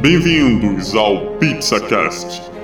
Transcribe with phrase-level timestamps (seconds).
[0.00, 2.57] Bem-vindos ao PizzaCast.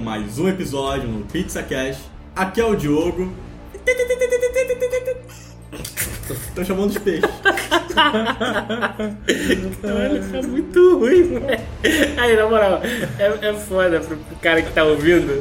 [0.00, 1.98] Mais um episódio no Pizza Cash.
[2.34, 3.32] Aqui é o Diogo.
[6.54, 7.22] Tô chamando de peixe.
[9.84, 11.62] Olha, tá muito ruim, moleque.
[12.16, 12.80] Aí, na moral,
[13.18, 15.40] é, é foda pro, pro cara que tá ouvindo,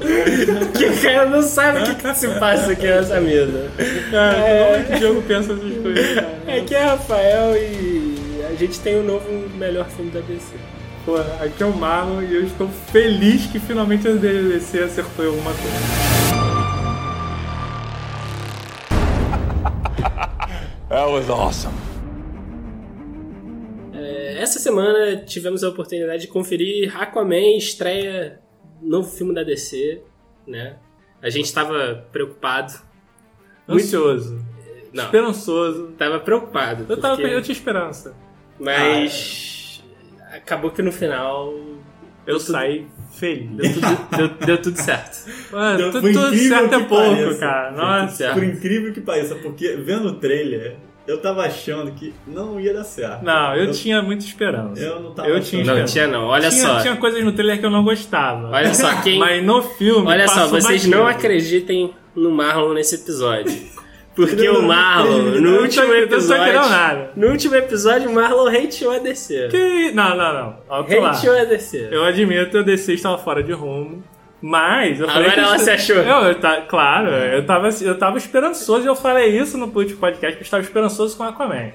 [0.78, 3.70] que o cara não sabe o que, que se passa aqui nessa mesa.
[4.12, 4.66] Cara, É.
[4.66, 6.58] como é que o Diogo pensa essas coisas, cara?
[6.58, 9.26] Aqui é Rafael e a gente tem o novo
[9.58, 10.54] melhor filme da DC.
[11.10, 15.30] Pô, aqui é o Marlon e eu estou feliz que finalmente a DLC acertou em
[15.30, 15.70] alguma coisa.
[20.88, 21.74] That was awesome.
[23.92, 28.40] É, Essa semana tivemos a oportunidade de conferir Aquaman, estreia
[28.80, 30.04] novo filme da DC,
[30.46, 30.78] né?
[31.24, 32.72] A gente tava preocupado.
[33.68, 34.46] Ansioso,
[34.94, 35.88] Não, esperançoso.
[35.98, 36.86] tava preocupado.
[36.88, 38.14] Eu, tava, porque- eu tinha esperança.
[38.60, 39.49] Mas
[40.40, 41.54] acabou que no final
[42.26, 43.50] Eu tudo- saí feliz.
[43.52, 45.30] deu tudo, deu, deu tudo certo.
[45.52, 47.40] Mano, Deu- tudo incrível certo é que pouco, pareça.
[47.40, 47.70] cara.
[47.70, 48.34] Tudo Nossa.
[48.34, 50.76] Por incrível que pareça, porque vendo o trailer,
[51.08, 53.24] eu tava achando que não ia dar certo.
[53.26, 54.80] Não, eu, tinha muita esperança.
[54.82, 55.64] Eu não tava Eu achando.
[55.64, 56.82] tinha Não tinha não, olha tinha, só.
[56.82, 58.50] tinha coisas no trailer que eu não gostava.
[58.52, 60.08] Olha só, quem- Mas no filme.
[60.08, 60.98] Olha só, vocês batido.
[60.98, 63.52] não acreditem no Marlon nesse episódio.
[64.28, 67.10] Porque não- o Marlon, no último episódio.
[67.16, 69.48] No último episódio, o Marlon hateou a DC.
[69.50, 69.92] Que...
[69.92, 70.56] Não, não, não.
[70.70, 71.90] Hateou a DC.
[71.92, 74.04] Eu admito, a DC estava fora de rumo.
[74.42, 75.98] Mas eu falei Agora ela se achou.
[75.98, 80.00] Eu, eu tá, claro, eu tava, eu tava esperançoso e eu falei isso no último
[80.00, 81.72] podcast que eu estava esperançoso com Aquaman.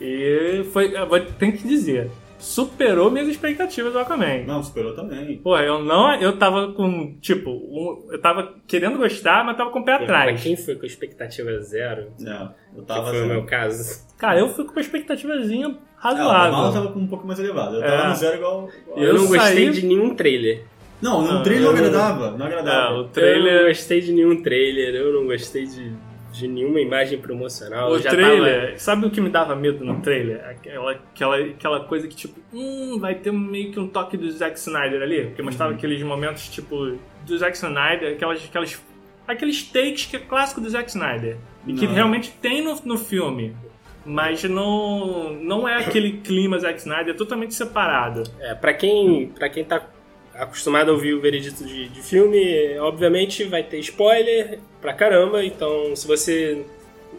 [0.00, 0.92] E foi,
[1.38, 2.10] tenho que dizer,
[2.44, 4.44] superou minhas expectativas do Aquaman.
[4.46, 5.38] Não, superou também.
[5.38, 9.80] Porra, eu não, eu tava com, tipo, um- eu tava querendo gostar, mas tava com
[9.80, 10.42] o pé Pra atrás.
[10.42, 13.28] quem foi com expectativa zero, É, eu que tava foi o assim.
[13.32, 14.04] meu caso.
[14.18, 16.52] Cara, eu fui com uma expectativazinha É, o razoável.
[16.52, 17.76] Mal tava com um pouco mais elevado.
[17.76, 18.08] Eu tava É.
[18.08, 18.68] no zero igual.
[18.82, 20.64] igual- Eu, Eu não gostei saí- de nenhum trailer.
[21.00, 22.30] Não, no Não, trailer não eu- agradava.
[22.36, 22.92] Não É, agradava.
[22.92, 25.92] o Eu não trailer, gostei de nenhum trailer, eu não gostei de,
[26.34, 27.92] de nenhuma imagem promocional.
[27.92, 30.44] O trailer, sabe o que me dava medo no trailer?
[30.48, 34.58] Aquela, aquela, aquela coisa que, tipo, hum, vai ter meio que um toque do Zack
[34.58, 35.26] Snyder ali.
[35.26, 35.76] Porque mostrava Uhum.
[35.78, 38.82] aqueles momentos, tipo, do Zack Snyder, aquelas, aquelas,
[39.28, 41.36] aqueles takes que é clássico do Zack Snyder.
[41.66, 43.54] E que realmente tem no, no filme.
[44.04, 48.24] Mas não, não é aquele clima Zack Snyder, é totalmente separado.
[48.40, 49.80] tava, é, pra, quem, pra quem tá
[50.34, 55.44] acostumado a ouvir o veredito de, de filme, obviamente vai ter spoiler pra caramba.
[55.44, 56.64] Então, se você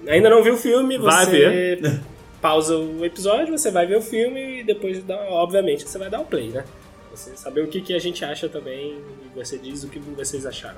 [0.07, 1.79] ainda não viu o filme, Vai você
[2.41, 6.19] pausa o episódio, você vai ver o filme e depois, dá, obviamente, você vai dar
[6.19, 6.63] o play, né?
[7.11, 10.45] Você saber o que, que a gente acha também e você diz o que vocês
[10.45, 10.77] acharam.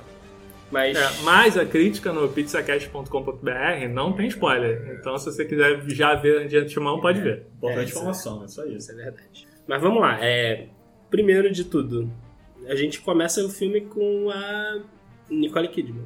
[0.70, 4.98] Mas É, mas a crítica no pizzacast.com.br não tem spoiler.
[5.00, 7.46] Então, se você quiser já ver de antemão, pode ver.
[7.56, 8.76] Importante É, isso informação, é só isso.
[8.76, 9.48] Isso é verdade.
[9.66, 10.18] Mas vamos lá.
[10.22, 10.66] É,
[11.10, 12.10] primeiro de tudo,
[12.68, 14.78] a gente começa o filme com a
[15.30, 16.04] Nicole Kidman.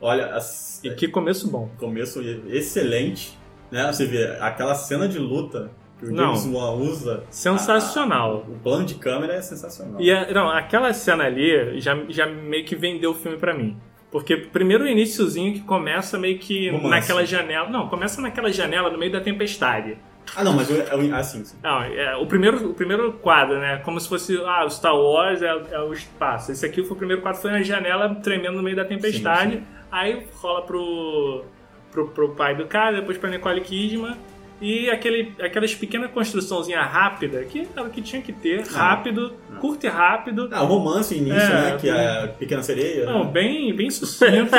[0.00, 1.70] Olha, as- E que começo bom.
[1.78, 3.38] começo excelente,
[3.70, 3.90] né?
[3.92, 6.34] Você vê aquela cena de luta que o Não.
[6.34, 7.24] James Wan usa.
[7.30, 8.44] Sensacional.
[8.46, 10.00] a- o plano de câmera é sensacional.
[10.00, 13.76] E a- não, aquela cena ali já, já meio que vendeu o filme pra mim.
[14.10, 16.90] Porque primeiro o iniciozinho que começa meio que Romance.
[16.90, 17.70] naquela janela.
[17.70, 19.96] Não, começa naquela janela no meio da tempestade.
[20.34, 21.56] Ah, não, mas eu, eu, ah, sim, sim.
[21.62, 23.78] Não, é, o, primeiro, o primeiro quadro, né?
[23.84, 24.36] Como se fosse.
[24.44, 26.52] Ah, o Star Wars é, é o espaço.
[26.52, 29.56] Esse aqui foi o primeiro quadro, foi na janela tremendo no meio da tempestade.
[29.56, 31.44] Sim, Aí rola pro,
[31.90, 34.16] pro, pro pai do cara, depois pra Nicole Kidman.
[34.62, 39.58] E aquele, aquelas pequenas construçãozinha rápida, que era o que tinha que ter, rápido, não.
[39.58, 40.48] curto e rápido.
[40.52, 41.78] Ah, o romance início, É, né?
[41.80, 43.04] Que é a Pequena Sereia.
[43.04, 43.30] Não, né?
[43.32, 44.52] bem, bem sucinto.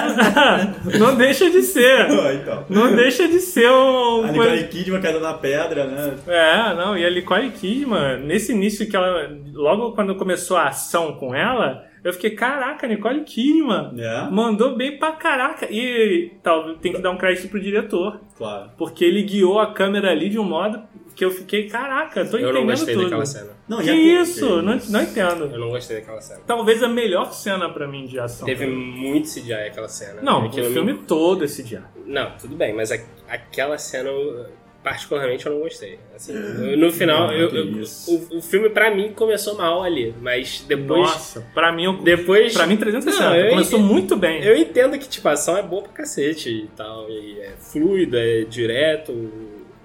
[0.99, 1.93] não deixa de ser.
[2.23, 2.65] Ah, então.
[2.69, 4.23] Não deixa de ser um.
[4.25, 6.13] A Nicole Kidman caindo na pedra, né?
[6.27, 9.29] É, não, e a Nicole Kidman, nesse início que ela.
[9.53, 13.93] Logo quando começou a ação com ela, eu fiquei, caraca, Nicole Kidman.
[13.97, 15.67] É, Mandou bem pra caraca.
[15.71, 18.19] E tal, tem que dar um crédito pro diretor.
[18.37, 18.71] claro.
[18.77, 20.81] Porque ele guiou a câmera ali de um modo
[21.15, 23.03] que eu fiquei, caraca, tô Eu entendendo não gostei tudo.
[23.03, 23.49] daquela cena.
[23.69, 24.47] Não, Que a- isso?
[24.59, 24.91] que Não, isso?
[24.91, 25.43] não entendo.
[25.45, 26.41] Eu não gostei daquela cena.
[26.45, 28.45] Talvez a melhor cena pra mim de ação.
[28.47, 30.21] Teve muito CGI aquela cena.
[30.23, 31.83] Não, o me- filme todo esse dia.
[32.05, 32.97] Não, tudo bem, mas a-
[33.29, 34.47] aquela cena eu,
[34.83, 35.97] particularmente eu não gostei.
[36.15, 40.13] Assim, eu- no final, Não, eu- eu- o, o filme pra mim começou mal ali,
[40.21, 40.99] mas depois.
[41.01, 42.53] Nossa, pra mim, eu- Depois.
[42.53, 43.23] pra mim 360.
[43.29, 44.43] Não, eu- Começou muito bem.
[44.43, 48.17] Eu entendo que tipo, a ação é boa pra cacete e tal, e é fluido,
[48.17, 49.31] é direto,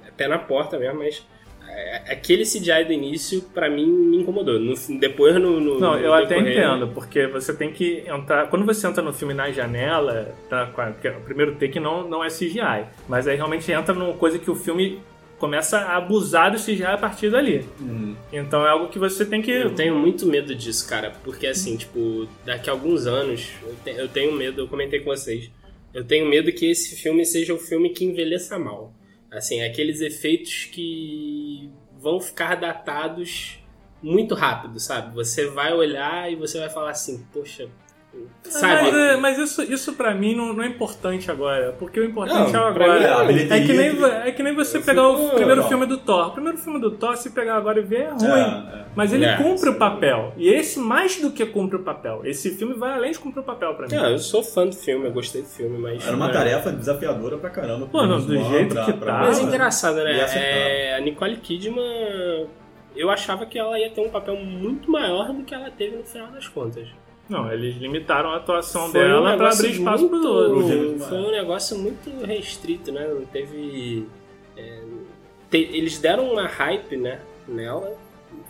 [0.06, 1.24] é pé na porta mesmo, mas
[2.08, 4.58] aquele CGI do início, pra mim, me incomodou.
[4.58, 5.60] No, depois, no.
[5.60, 8.48] no Não, no eu até decorrer- entendo, porque você tem que entrar.
[8.48, 12.28] Quando você entra no filme na janela, tá, porque o primeiro take não, não é
[12.28, 12.86] CGI.
[13.08, 15.00] Mas aí realmente entra numa coisa que o filme
[15.38, 17.64] começa a abusar do CGI a partir dali.
[17.80, 18.16] Uhum.
[18.32, 19.50] Então é algo que você tem que.
[19.52, 24.00] Eu tenho muito medo disso, cara, porque assim, tipo, daqui a alguns anos, eu, te-
[24.00, 25.48] eu tenho medo, eu comentei com vocês,
[25.94, 28.92] eu tenho medo que esse filme seja o filme que envelheça mal.
[29.30, 33.58] Assim, aqueles efeitos que vão ficar datados
[34.02, 35.14] muito rápido, sabe?
[35.14, 37.68] Você vai olhar e você vai falar assim, poxa,
[38.42, 38.90] sabe?
[38.90, 41.74] Mas, é, mas isso, isso pra mim não, não é importante agora.
[41.78, 43.32] Porque o importante Não, é o pra mim agora.
[43.32, 45.68] é É, que nem, é que nem você pegar o primeiro não.
[45.68, 46.28] filme do Thor.
[46.28, 48.24] O primeiro filme do Thor, se pegar agora e ver, é ruim.
[48.26, 48.84] É, é.
[48.96, 49.36] Mas ele É.
[49.36, 50.32] cumpre o papel.
[50.36, 52.22] E esse mais do que cumpre o papel.
[52.24, 53.94] Esse filme vai além de cumprir o papel pra mim.
[53.94, 56.06] Eu sou fã do filme, eu gostei do filme, mas.
[56.06, 56.32] Era uma é.
[56.32, 57.86] tarefa desafiadora pra caramba.
[57.86, 59.18] Pô, não, do jeito que tá.
[59.18, 60.18] Mas é engraçado, né?
[60.34, 62.48] É, a Nicole Kidman,
[62.96, 66.04] eu achava que ela ia ter um papel muito maior do que ela teve no
[66.04, 66.88] final das contas.
[67.28, 70.24] Não, eles limitaram a atuação Foi um dela pra negócio abrir espaço outros.
[70.70, 71.06] outros.
[71.08, 73.06] Foi um negócio muito restrito, né?
[73.06, 74.06] Não teve.
[74.56, 74.80] é,
[75.50, 77.20] te- eles deram uma hype, né?
[77.46, 77.96] Nela,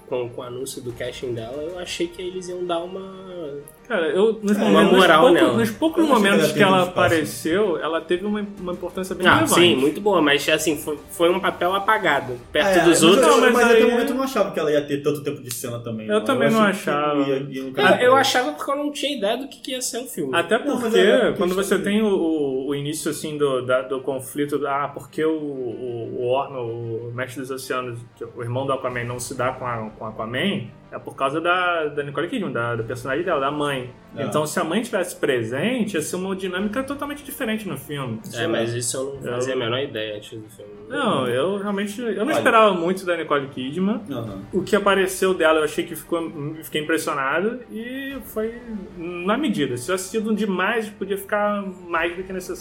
[0.08, 1.62] com, com o anúncio do casting dela.
[1.62, 3.58] Eu achei que eles iam dar uma.
[3.88, 5.38] Cara, eu, nos, É, momentos, uma moral nela.
[5.48, 9.14] poucos, nos poucos Eu não momentos ela que ela apareceu, ela teve uma, uma importância
[9.14, 9.60] bem Ah, relevante.
[9.60, 12.34] sim, muito boa, mas assim, foi, foi um papel apagado.
[12.52, 13.22] Perto É, dos outros.
[13.26, 15.02] Eu, Não, mas mas aí- até o momento eu não achava que ela ia ter
[15.02, 16.06] tanto tempo de cena também.
[16.06, 17.20] Eu também não achei que achava.
[17.22, 19.80] ia- ia no Eu, eu achava porque eu não tinha ideia do que, que ia
[19.80, 20.36] ser o filme.
[20.36, 23.62] Até Não, porque mas é, quando questão você tem o, o- o início assim do,
[23.64, 27.98] da- do conflito, ah, porque o, o, o Orno, o Mestre dos Oceanos,
[28.36, 31.84] o irmão do Aquaman, não se dá com a, com Aquaman, é por causa da,
[31.86, 33.90] da Nicole Kidman, da, da personagem dela, da mãe.
[34.16, 34.24] É.
[34.24, 38.20] Então se a mãe tivesse presente, ia ser uma dinâmica totalmente diferente no filme.
[38.34, 40.72] É, mas isso eu não fazia Eu- a menor ideia antes do filme.
[40.88, 42.32] Não, eu realmente eu não Olha.
[42.32, 44.00] esperava muito da Nicole Kidman.
[44.10, 44.42] Aham.
[44.50, 46.22] O que apareceu dela eu achei que ficou,
[46.64, 48.54] fiquei impressionado e foi
[48.96, 49.76] na medida.
[49.76, 52.57] Se eu assistido demais, podia ficar mais do que necessário.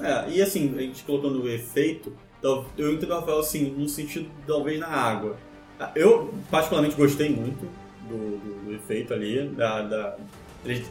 [0.00, 2.12] É, e assim, a gente colocando o efeito,
[2.76, 5.36] eu entendo o Rafael assim, no sentido talvez na água.
[5.96, 7.66] Eu particularmente gostei muito
[8.08, 10.16] do, do- do efeito ali, da, da-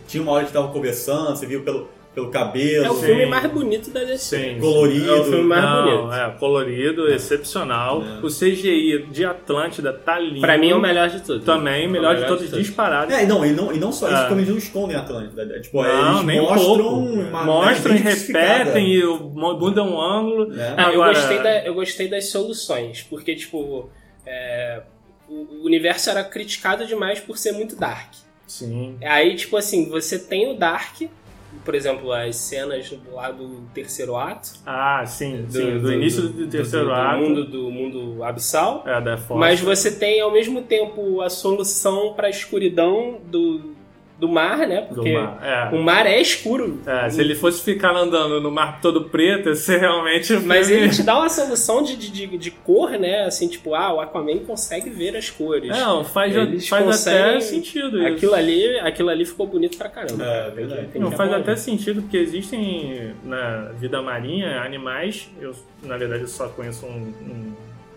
[0.07, 3.05] tinha uma hora que estavam conversando, você viu pelo, pelo cabelo, É o Sim.
[3.07, 4.37] filme mais bonito da DC.
[4.53, 4.59] Sim.
[4.59, 5.09] colorido.
[5.09, 6.13] É o filme mais Não, bonito.
[6.13, 8.03] é colorido, excepcional.
[8.03, 8.25] É.
[8.25, 10.41] O CGI de Atlântida tá lindo.
[10.41, 11.43] Pra mim é o melhor de tudo.
[11.43, 12.65] Também, É o melhor de todos, todos.
[12.65, 13.11] disparado.
[13.11, 14.27] É, e não, e não, e não só isso, É.
[14.27, 15.41] como eles não escondem Atlântida.
[15.43, 16.99] é, Tipo, Não, eles nem um mostram pouco.
[17.13, 20.47] uma Mostram e repetem e o- mudam um ângulo.
[20.49, 20.75] né?
[20.77, 23.89] Ah, eu, Agora- gostei da- eu gostei das soluções, porque, tipo,
[24.25, 24.81] é,
[25.27, 28.13] o, o universo era criticado demais por ser muito dark.
[28.45, 28.97] Sim.
[29.03, 31.01] Aí, tipo assim, você tem o dark,
[31.63, 34.51] por exemplo, as cenas do lado do terceiro ato.
[34.65, 35.79] Ah, sim, sim.
[35.79, 37.19] Do, início do, terceiro do, ato.
[37.19, 38.83] Do mundo, do mundo abissal.
[38.85, 39.17] É, da.
[39.31, 43.75] Mas você tem, ao mesmo tempo, a solução pra escuridão do,
[44.19, 44.81] do mar, né?
[44.81, 45.39] Porque mar.
[45.43, 45.75] É.
[45.75, 46.79] o mar é escuro.
[46.85, 50.33] É, se ele fosse ficar andando no mar todo preto, ser realmente.
[50.39, 53.25] Mas ele te dá uma solução de, de, de, de cor, né?
[53.25, 55.69] Assim, tipo, ah, o Aquaman consegue ver as cores.
[55.69, 58.15] Não, faz, Eles faz até sentido isso.
[58.15, 60.23] Aquilo ali, aquilo ali ficou bonito pra caramba.
[60.23, 60.89] É, verdade.
[60.95, 65.29] Não, faz até sentido, porque existem na vida marinha animais.
[65.41, 65.53] Eu,
[65.83, 67.53] na verdade, eu só conheço um, um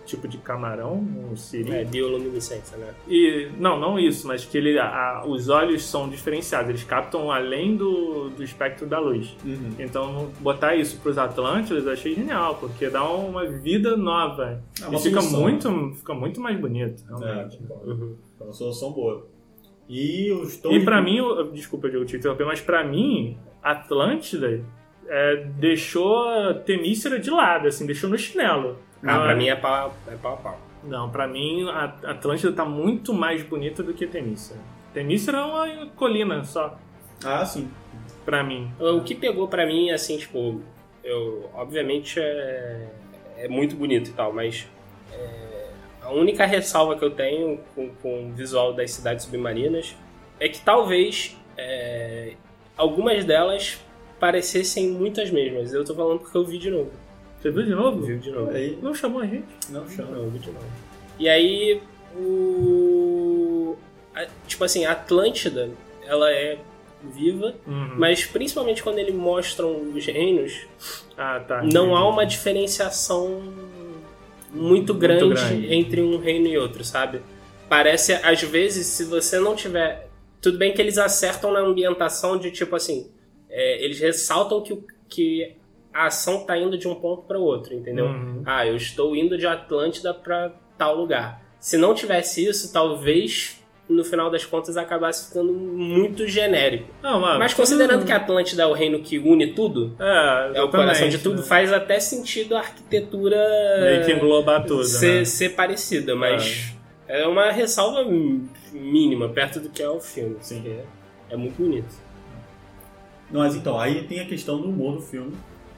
[0.07, 0.95] tipo de camarão,
[1.31, 1.71] um siri.
[1.71, 2.93] É, bioluminescência, né?
[3.07, 7.75] E não, não isso, mas que ele, a- os olhos são diferenciados, eles captam além
[7.75, 9.35] do, do espectro da luz.
[9.45, 9.73] Uhum.
[9.77, 14.63] Então, botar isso para os Atlântidas eu achei genial, porque dá uma vida nova.
[14.81, 15.41] É e fica solução.
[15.41, 17.59] muito, fica muito mais bonito, realmente.
[17.69, 18.15] É, Uhum.
[18.39, 19.27] é uma solução boa.
[19.89, 23.37] E os tons E de- pra mim, eu- desculpa eu te interromper, mas pra mim,
[23.63, 24.61] Atlântida
[25.07, 28.77] é, deixou a Temícera de lado, assim, deixou no chinelo.
[29.03, 30.59] Ah, Ela- pra mim é pau, é pau a pau.
[30.83, 34.59] Não, pra mim, a Atlântida tá muito mais bonita do que Temícera.
[34.93, 36.77] Temícera é uma colina só,
[37.25, 37.69] Ah, sim.
[38.25, 38.71] pra mim.
[38.79, 40.61] O que pegou pra mim, assim, tipo,
[41.03, 42.87] eu, obviamente é,
[43.37, 44.67] é muito bonito e tal, mas
[45.13, 45.67] é,
[46.01, 49.95] a única ressalva que eu tenho com, com o visual das cidades submarinas
[50.39, 52.33] é que talvez é,
[52.77, 53.83] algumas delas
[54.19, 55.73] parecessem muitas mesmas.
[55.73, 56.91] Eu tô falando porque eu vi de novo.
[57.41, 58.01] Você viu de novo?
[58.01, 58.51] Vi de novo.
[58.51, 59.45] Aí, Não chamou a gente.
[59.69, 60.11] não chama.
[60.11, 60.65] Não, eu vi de novo.
[61.19, 61.81] E aí,
[62.15, 63.75] o.
[64.15, 65.69] a- tipo assim, a Atlântida,
[66.05, 66.57] ela é
[67.13, 67.91] viva, Uhum.
[67.97, 70.65] mas principalmente quando eles mostram os reinos,
[71.17, 71.61] Ah, tá.
[71.63, 73.41] não há uma diferenciação
[74.51, 75.73] muito grande, Muito grande.
[75.73, 77.21] entre um reino e outro, sabe?
[77.69, 80.07] Parece, às vezes, se você não tiver.
[80.41, 83.07] Tudo bem que eles acertam na ambientação de tipo assim.
[83.57, 84.77] É, eles ressaltam que,
[85.09, 85.55] que
[85.91, 88.05] a ação tá indo de um ponto para outro, entendeu?
[88.05, 88.43] Uhum.
[88.45, 91.41] Ah, eu estou indo de Atlântida para tal lugar.
[91.59, 93.59] Se não tivesse isso, talvez
[93.89, 96.93] no final das contas acabasse ficando muito genérico.
[97.01, 100.61] Não, mano, Mas considerando que a Atlântida é o reino que une tudo, é, é
[100.61, 101.47] o coração de tudo, né?
[101.47, 103.37] faz até sentido a arquitetura
[103.81, 105.25] Meio que englobar tudo, ser, né?
[105.25, 106.75] ser parecida, mas
[107.07, 107.25] é.
[107.25, 108.05] uma ressalva
[108.71, 110.35] mínima perto do que é o filme.
[110.41, 110.79] Sim.
[111.29, 112.06] É muito bonito.
[113.31, 115.33] Mas então, aí tem a questão do humor do filme.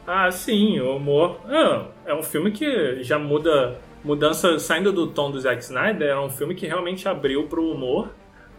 [0.06, 1.39] Ah, sim, o humor.
[1.48, 3.77] É, é um filme que já muda.
[4.03, 8.10] Mudança saindo do tom do Zack Snyder, é um filme que realmente abriu pro humor.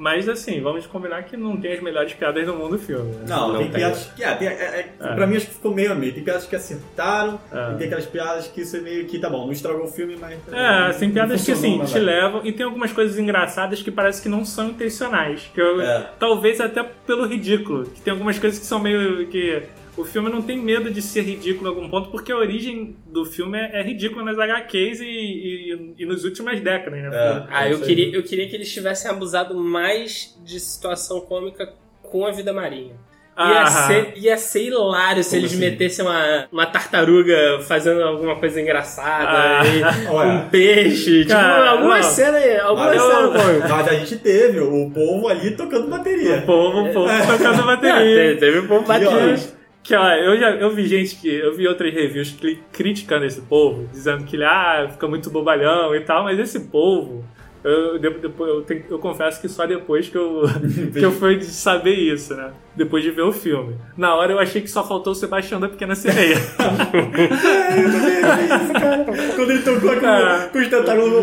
[0.02, 3.12] Mas assim, vamos combinar que não tem as melhores piadas do mundo o filme.
[3.16, 3.25] Né?
[3.28, 3.80] Não, Não tem tem.
[3.80, 4.25] piadas que.
[4.25, 5.14] É, tem, é, é.
[5.14, 6.14] Pra mim acho que ficou meio a meio.
[6.14, 7.73] Tem piadas que acertaram, É.
[7.75, 9.19] e tem aquelas piadas que você meio que.
[9.19, 10.38] Tá bom, não estragou o filme, mas.
[10.50, 12.00] É, tem piadas que assim, te vai.
[12.00, 12.40] levam.
[12.47, 15.50] E tem algumas coisas engraçadas que parece que não são intencionais.
[15.52, 16.07] Que eu- É.
[16.19, 17.85] Talvez até pelo ridículo.
[17.85, 19.62] Que tem algumas coisas que são meio que.
[19.97, 23.25] O filme não tem medo de ser ridículo em algum ponto, porque a origem do
[23.25, 27.11] filme é, é ridícula nas HQs e, e, e nas últimas décadas, né?
[27.13, 27.43] É.
[27.51, 27.83] Ah, eu aí.
[27.83, 32.95] queria, eu queria que eles tivessem abusado mais de situação cômica com a vida marinha.
[33.39, 33.67] Ia, Ah.
[33.87, 35.61] ser, ia ser hilário se eles assim?
[35.61, 39.63] metessem uma, uma tartaruga fazendo alguma coisa engraçada, Ah.
[40.47, 42.03] um peixe, Cara, tipo, alguma não.
[42.03, 43.69] cena, alguma Mas, cena eu- cômica.
[43.69, 46.43] mas a gente teve o povo ali tocando O bateria.
[46.43, 48.15] povo, o povo tocando Ah, bateria.
[48.17, 49.60] teve, teve um pouco E, ó, batido.
[49.83, 51.29] Que ó, eu já eu vi gente que.
[51.29, 52.37] Eu vi outras reviews
[52.73, 57.25] criticando esse povo, dizendo que ele ah, fica muito bobalhão e tal, mas esse povo.
[57.62, 60.43] Eu, de- depois, eu, tenho- eu confesso que só depois que eu,
[60.93, 62.50] que eu fui saber isso, né?
[62.75, 63.75] Depois de ver o filme.
[63.97, 66.35] Na hora eu achei que só faltou o Sebastião da Pequena Sereia.
[66.37, 66.57] isso,
[68.73, 69.05] cara.
[69.37, 70.49] Quando ele tocou aqui Ah.
[70.50, 71.19] com os tentáculos na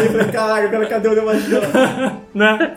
[0.00, 1.62] eu falei, caralho, cara, cadê o Sebastião?
[2.34, 2.76] né?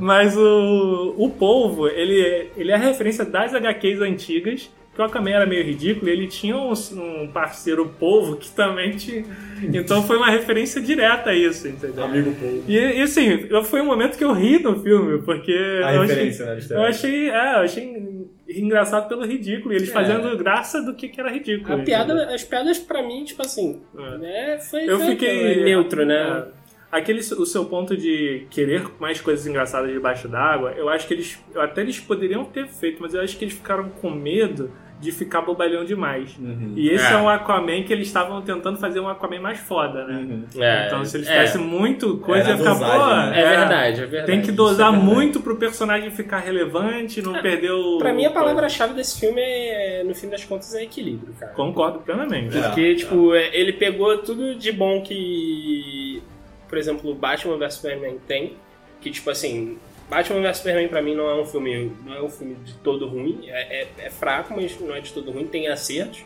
[0.00, 5.30] Mas o, o polvo, ele, ele é a referência das HQs antigas, que o Aquaman
[5.30, 9.24] era meio ridículo, e ele tinha um, um parceiro polvo que também tinha.
[9.62, 12.02] Então foi uma referência direta a isso, entendeu?
[12.04, 12.64] Amigo povo.
[12.66, 15.52] E, e assim, eu- foi um momento que eu ri no filme, porque
[15.84, 16.76] A eu referência, né, achei, Esther?
[16.78, 19.92] eu achei, é, eu achei engraçado pelo ridículo, e eles É.
[19.92, 21.72] fazendo graça do que, que era ridículo.
[21.74, 21.84] A entendeu?
[22.06, 24.18] piada, as piadas pra mim, tipo assim, É.
[24.18, 26.44] né, foi, Eu foi fiquei neutro, né?
[26.52, 26.66] É.
[26.88, 31.38] Aquele o seu ponto de querer mais coisas engraçadas debaixo d'água, eu acho que eles
[31.56, 35.42] até eles poderiam ter feito, mas eu acho que eles ficaram com medo de ficar
[35.42, 36.34] bobalhão demais.
[36.38, 36.72] Uhum.
[36.74, 37.12] E esse é.
[37.12, 37.16] É.
[37.16, 40.14] um Aquaman que eles estavam tentando fazer um Aquaman mais foda, né?
[40.14, 40.44] Uhum.
[40.62, 43.40] É, Então se eles é, fizessem muito coisa, ia ficar, pô, né?
[43.40, 44.26] é verdade, é verdade.
[44.26, 45.14] Tem que é dosar verdade.
[45.14, 47.98] muito pro personagem ficar relevante, não perder o.
[47.98, 51.52] Pra mim, a palavra-chave desse filme, é, no fim das contas, é equilíbrio, cara.
[51.52, 52.56] Concordo plenamente.
[52.56, 52.62] É.
[52.62, 56.22] Porque, tipo, é, ele pegou tudo de bom que,
[56.68, 58.54] por exemplo, Batman vs Superman tem.
[59.00, 59.76] Que, tipo assim,
[60.08, 63.06] Batman vs Superman pra mim não é um filme, não é um filme de todo
[63.08, 63.40] ruim.
[63.48, 65.46] É, é- é fraco, mas não é de todo ruim.
[65.46, 66.24] Tem acertos.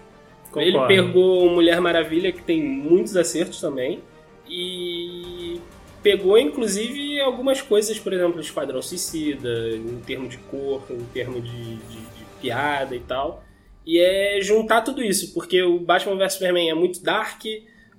[0.56, 0.86] Ele Concordo.
[0.94, 4.00] pegou Mulher Maravilha, que tem muitos acertos também.
[4.48, 5.60] E
[6.02, 11.76] pegou, inclusive, algumas coisas, por exemplo, Esquadrão Suicida, em termos de cor, em termos de,
[11.76, 13.44] de- de piada e tal.
[13.86, 17.42] E é juntar tudo isso, porque o Batman vs Superman é muito dark,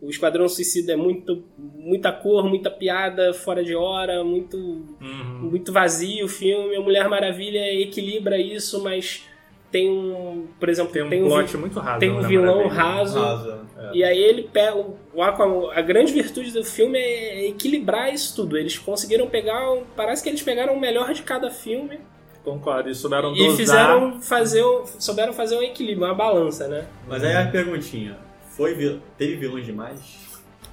[0.01, 5.50] o Esquadrão Suicida é muito, muita cor, muita piada fora de hora, muito, Uhum.
[5.51, 6.75] muito vazio o filme.
[6.75, 9.24] A Mulher Maravilha equilibra isso, mas
[9.72, 12.00] tem um, por exemplo, Tem um tem um, plot vi- muito raso.
[12.00, 12.81] tem um vilão Maravilha?
[12.84, 13.20] raso.
[13.20, 13.62] Rasa.
[13.77, 13.91] É.
[13.96, 14.75] E aí ele pega.
[15.13, 18.58] O Aquaman, a grande virtude do filme é equilibrar isso tudo.
[18.58, 19.62] Eles conseguiram pegar.
[19.96, 22.00] Parece que eles pegaram o melhor de cada filme
[22.43, 23.55] Concordo, e souberam e dosar.
[23.58, 24.63] fizeram fazer.
[25.00, 26.86] Souberam fazer um equilíbrio, uma balança, né?
[27.08, 28.17] Mas aí a perguntinha:
[28.55, 29.00] foi vil...
[29.17, 30.00] teve vilões demais?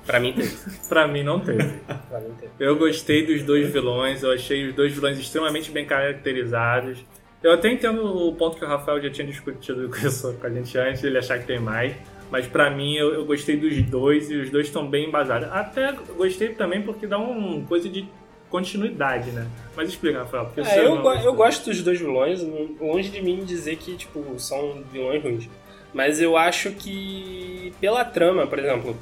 [0.06, 0.56] Pra mim teve.
[0.88, 1.62] Pra mim não teve.
[2.08, 2.52] Pra mim teve.
[2.58, 6.98] Eu gostei dos dois vilões, eu achei os dois vilões extremamente bem caracterizados.
[7.42, 9.88] Eu até entendo o ponto que o Rafael já tinha discutido
[10.40, 11.94] com a gente antes, ele achar que tem mais.
[12.30, 15.48] Mas pra mim eu, eu gostei dos dois e os dois estão bem embasados.
[15.50, 18.06] Até gostei também porque dá uma coisa de
[18.50, 19.46] continuidade, né?
[19.76, 20.46] Mas explica, Rafael.
[20.46, 21.24] Porque É, você eu, go- gostou.
[21.24, 22.42] eu gosto dos dois vilões,
[22.80, 25.48] longe de mim dizer que, tipo, são vilões ruins.
[25.92, 28.96] Mas eu acho que, pela trama, por exemplo,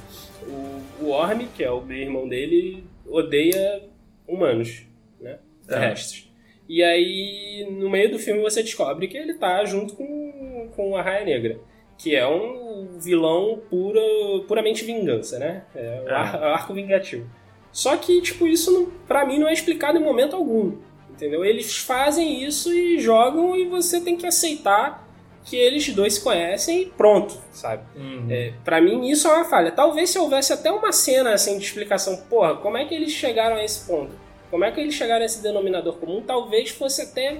[0.47, 3.83] o, o Orm, que é o irmão dele, odeia
[4.27, 4.83] humanos,
[5.19, 5.39] né?
[5.67, 5.73] É.
[5.79, 6.27] Terrestres.
[6.69, 11.01] E aí, no meio do filme, você descobre que ele tá junto com, com a
[11.01, 11.59] Raia Negra.
[11.97, 13.99] Que é um vilão pura,
[14.47, 15.63] puramente vingança, né?
[15.75, 16.13] É o É.
[16.13, 17.27] ar- é o arco vingativo.
[17.71, 20.77] Só que, tipo, isso não, pra mim não é explicado em momento algum.
[21.09, 21.43] Entendeu?
[21.43, 25.06] Eles fazem isso e jogam e você tem que aceitar
[25.47, 27.81] que eles dois se conhecem e pronto, sabe?
[27.95, 28.27] Uhum.
[28.29, 29.71] É, para mim isso é uma falha.
[29.71, 33.55] Talvez se houvesse até uma cena assim de explicação, porra, como é que eles chegaram
[33.55, 34.11] a esse ponto?
[34.51, 36.21] Como é que eles chegaram a esse denominador comum?
[36.21, 37.37] Talvez fosse até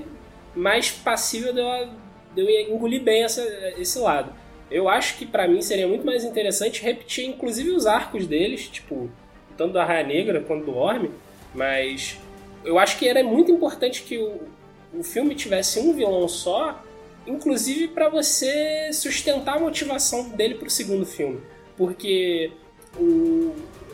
[0.56, 1.90] mais passível de eu,
[2.34, 3.42] de eu engolir bem essa,
[3.78, 4.34] esse lado.
[4.72, 9.10] Eu acho que para mim seria muito mais interessante repetir inclusive os arcos deles, tipo,
[9.58, 11.12] tanto do Arraia Negra quanto do Orme,
[11.54, 12.18] mas
[12.64, 14.40] eu acho que era muito importante que o,
[14.94, 16.82] o filme tivesse um vilão só,
[17.27, 21.39] inclusive para você sustentar a motivação dele pro segundo filme.
[21.75, 22.51] Porque
[22.98, 23.53] o,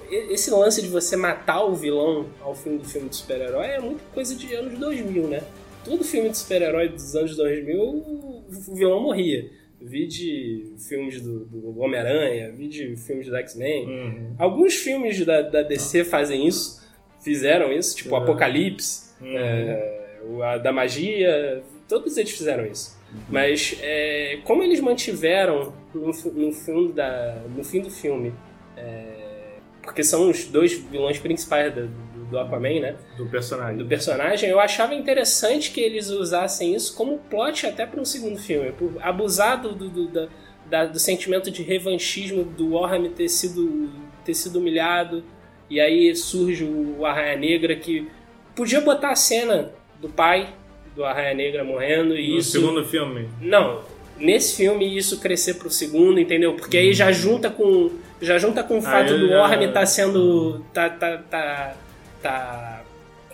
[0.10, 4.02] esse lance de você matar o vilão ao fim do filme de super-herói é muito
[4.14, 5.44] coisa de anos 2000, né?
[5.84, 9.50] Todo filme de super-herói dos anos 2000, o vilão morria.
[9.82, 13.86] Vi de filmes do, do Homem-Aranha, vi de filmes do X-Men.
[13.86, 14.36] Uhum.
[14.40, 16.82] Alguns filmes da, da DC fazem isso,
[17.22, 18.20] fizeram isso, tipo É.
[18.20, 19.38] Apocalipse, Uhum.
[19.38, 22.98] é, o- a da magia, todos eles fizeram isso.
[23.30, 28.34] Mas é, como eles mantiveram no, no, fim, da, no fim do filme,
[28.76, 32.96] é, porque são os dois vilões principais do, do- do Aquaman, né?
[33.18, 33.78] Do personagem.
[33.78, 38.40] do personagem, eu achava interessante que eles usassem isso como plot até para um segundo
[38.40, 38.72] filme.
[38.72, 40.28] Por abusar do, do, da-
[40.68, 43.92] da- do sentimento de revanchismo do Warhammer ter sido,
[44.26, 45.24] ter sido humilhado.
[45.70, 48.08] E aí surge o Arraia Negra que
[48.56, 50.54] podia botar a cena do pai
[50.96, 52.52] do Arraia Negra morrendo e No isso.
[52.52, 53.28] segundo filme.
[53.42, 53.82] Não,
[54.18, 56.54] nesse filme isso crescer pro segundo, entendeu?
[56.54, 59.86] Porque aí já junta com já junta com o fato Aí do já- Warhammer tá
[59.86, 61.76] sendo tá tá tá,
[62.22, 62.84] tá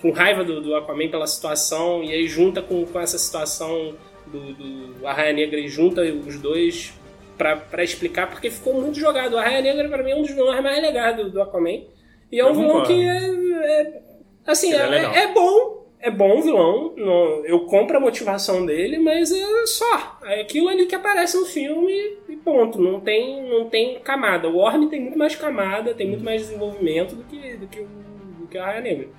[0.01, 3.93] com raiva do, do Aquaman pela situação e aí junta com, com essa situação
[4.25, 6.93] do, do Arraia Negra e junta os dois
[7.37, 9.33] pra explicar porque ficou muito jogado.
[9.33, 11.81] O Arraia Negra pra mim é um dos vilões mais legais do, do Aquaman
[12.31, 13.17] e é um vilão que é,
[13.81, 14.01] é-
[14.47, 16.93] assim é é, é bom é bom vilão,
[17.43, 20.17] eu compro a motivação dele, mas é só.
[20.23, 22.81] É aquilo ali que aparece no filme e ponto.
[22.81, 24.47] Não tem, não tem camada.
[24.47, 27.81] O Orm tem muito mais camada, tem muito mais desenvolvimento do que, do que,
[28.39, 29.09] do que a Raia Negra.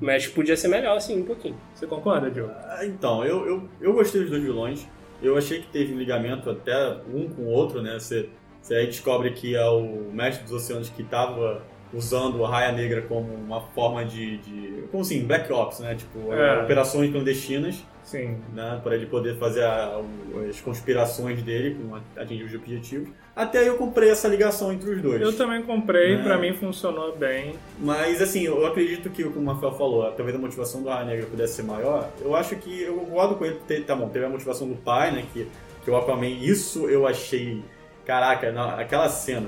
[0.00, 1.56] Mas podia ser melhor, assim, um pouquinho.
[1.74, 2.52] Você concorda, Diogo?
[2.54, 4.88] Ah, Então, eu, eu, eu gostei dos dois vilões.
[5.22, 7.98] Eu achei que teve um ligamento até um com o outro, né?
[7.98, 8.30] Você,
[8.62, 13.02] você aí descobre que é o mestre dos oceanos que estava usando a Raia Negra
[13.02, 14.38] como uma forma de.
[14.38, 15.24] de como assim?
[15.24, 15.94] Black Ops, né?
[15.94, 16.62] Tipo, É.
[16.62, 18.38] operações clandestinas, Sim.
[18.54, 18.80] né?
[18.82, 20.00] Para ele poder fazer a-
[20.48, 23.08] as conspirações dele, com atingir os objetivos.
[23.34, 25.20] Até aí eu comprei essa ligação entre os dois.
[25.20, 26.22] Eu também comprei, É.
[26.22, 27.54] pra mim funcionou bem.
[27.78, 31.26] Mas assim, eu acredito que, como o Rafael falou, talvez a motivação do Raia Negra
[31.26, 32.08] pudesse ser maior.
[32.20, 33.58] Eu acho que eu concordo com ele.
[33.86, 35.24] Tá bom, teve a motivação do pai, né?
[35.32, 35.46] Que,
[35.84, 37.62] que o Aquaman, isso eu achei.
[38.04, 39.46] Caraca, na, aquela cena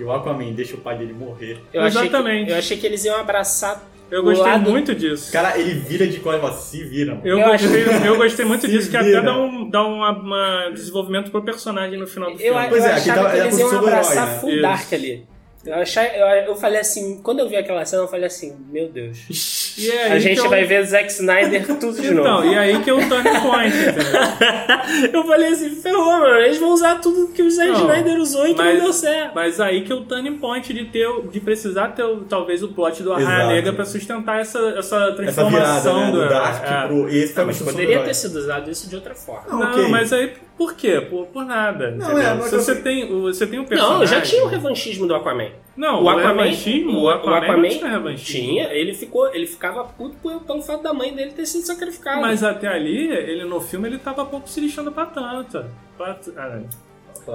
[0.00, 1.58] que o Aquaman deixa o pai dele morrer.
[1.74, 2.50] Eu achei, que, Exatamente.
[2.50, 3.86] eu achei que eles iam abraçar.
[4.10, 5.30] Eu gostei lado- muito disso.
[5.30, 7.26] Cara, ele vira de costas e fala, se vira, mano.
[7.26, 9.18] Eu, Eu gostei, eu gostei muito Se disso, que vira.
[9.18, 12.64] até dá um, dá uma, uma desenvolvimento pro personagem no final do Eu, filme.
[12.64, 14.38] eu Pois é, achava tava- que é a eles iam do herói, abraçar né?
[14.40, 14.62] full Isso.
[14.62, 15.26] dark ali.
[15.64, 18.88] Eu, achei, eu, eu falei assim, quando eu vi aquela cena, eu falei assim, meu
[18.88, 19.18] Deus.
[19.78, 22.46] E é A gente eu- vai ver Zack Snyder tudo de Então, novo.
[22.46, 25.10] e aí que é o turning point, entendeu?
[25.12, 26.36] eu falei assim, ferrou, mano.
[26.36, 28.92] Eles vão usar tudo que o Zack Não, Snyder usou e que mas- não deu
[28.92, 29.34] certo.
[29.34, 33.02] Mas aí que é o turning point de ter, de precisar ter talvez o plot
[33.02, 33.46] do Arraia.
[33.48, 35.50] Negra pra sustentar essa, essa Essa transformação
[35.94, 36.10] virada, né?
[36.12, 36.86] Do do Dark é.
[36.86, 37.08] pro.
[37.08, 39.44] Esse foi a Mas poderia ter sido usado isso de outra forma.
[39.48, 41.00] Não, Não, mas aí por quê?
[41.00, 41.90] Por, por nada.
[41.92, 42.18] Não, entendeu?
[42.22, 43.98] é, mas Se eu- você tem, o- você tem um personagem.
[43.98, 45.48] Não, já tinha o revanchismo do Aquaman.
[45.74, 48.46] Não, o o, Aquaman, revanchismo, o Aquaman, não tinha revanchismo.
[48.48, 52.20] tinha, ele ficou, ele ficava puto por- pelo fato da mãe dele ter sido sacrificada.
[52.20, 55.64] Mas até ali, ele no filme, ele tava pouco se lixando pra tanto.
[55.96, 56.18] Pra,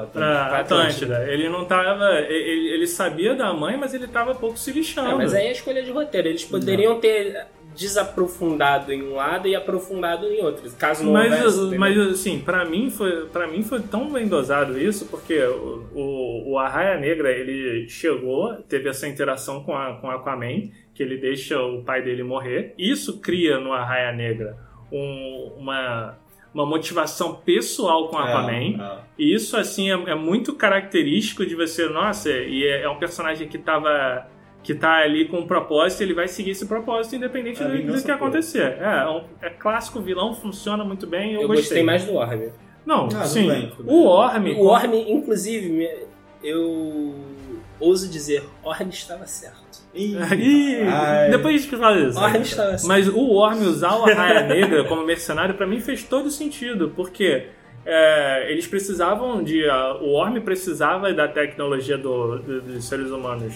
[0.01, 0.07] ah,
[0.49, 1.25] pra Atlântida.
[1.27, 2.19] Ele não tava.
[2.27, 5.09] Ele, ele sabia da mãe, mas ele tava pouco se lixando.
[5.11, 6.27] É, mas aí é escolha de roteiro.
[6.27, 10.69] Eles poderiam ter desaprofundado em um lado e aprofundado em outro.
[10.77, 11.77] Caso não Mas, houvesse.
[11.77, 16.51] mas assim, pra mim, foi, pra mim foi tão bem dosado isso, porque o, o,
[16.53, 21.61] o Arraia Negra, ele chegou, teve essa interação com, a, com Aquaman, que ele deixa
[21.61, 22.73] o pai dele morrer.
[22.77, 24.57] Isso cria no Arraia Negra
[24.91, 26.17] um- uma,
[26.53, 28.51] uma motivação pessoal com Aquaman.
[28.53, 28.97] É, é.
[29.17, 33.47] E isso, assim, é, é muito característico de você, nossa, e é, é um personagem
[33.47, 34.27] que tava.
[34.65, 38.04] Que tá ali com um propósito, ele vai seguir esse propósito independente É do, do
[38.04, 38.78] que acontecer.
[38.82, 41.34] É, é, um- é clássico vilão, funciona muito bem.
[41.36, 41.63] Eu, eu gostei.
[41.63, 42.51] gostei mais do Warhammer.
[42.84, 43.47] Não, Ah, tudo sim.
[43.47, 43.95] bem, tudo bem.
[43.95, 44.51] o Orme.
[44.56, 46.06] O Orme, inclusive, me-
[46.43, 47.13] eu
[47.80, 49.86] ouso dizer, Orme estava certo.
[49.93, 50.17] Ih,
[50.88, 51.30] ai.
[51.30, 52.19] depois que fala isso.
[52.19, 52.88] Orme estava certo.
[52.88, 57.47] Mas o Orme usar o Arraia Negra como mercenário, pra mim, fez todo sentido, porque
[57.86, 59.63] é, eles precisavam de.
[59.69, 63.54] a- o Orme precisava da tecnologia do- do- dos seres humanos,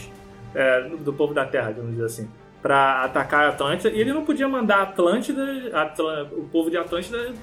[0.56, 2.30] é, do povo da Terra, vamos dizer assim,
[2.62, 7.34] pra atacar a Atlântida, e ele não podia mandar Atlântida, Atla- o povo de Atlântida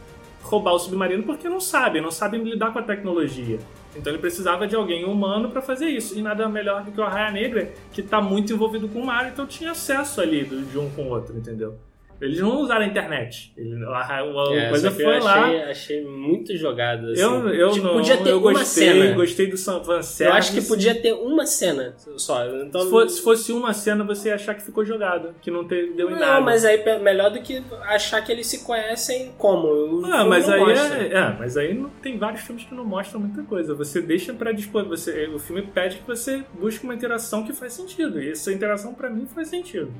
[0.42, 3.58] roubar o submarino porque não sabem, não sabem lidar com a tecnologia.
[3.96, 6.16] Então ele precisava de alguém humano para fazer isso.
[6.18, 9.26] E nada melhor do que o Arraia Negra, que tá muito envolvido com o mar,
[9.26, 11.76] então tinha acesso ali de um com o outro, entendeu?
[12.20, 13.52] Eles não usaram a internet.
[13.92, 14.22] A,
[14.54, 15.44] É, coisa foi eu lá.
[15.44, 17.10] achei, achei muito jogado.
[17.10, 17.20] Assim.
[17.20, 17.94] Eu, eu Tipo, não.
[17.94, 19.14] podia ter eu uma gostei, cena.
[19.14, 22.46] gostei do San Van Eu acho que podia ter uma cena só.
[22.62, 25.66] Então, Se fosse, se fosse uma cena, você ia achar que ficou jogado, que não
[25.66, 26.40] te- deu em não, nada.
[26.40, 29.68] mas aí melhor do que achar que eles se conhecem como.
[29.68, 32.84] O Ah, mas não aí é, é, mas aí não, tem vários filmes que não
[32.84, 33.74] mostram muita coisa.
[33.74, 37.74] Você deixa pra dispor, você, o filme pede que você busque uma interação que faz
[37.74, 38.20] sentido.
[38.22, 39.92] E essa interação pra mim faz sentido.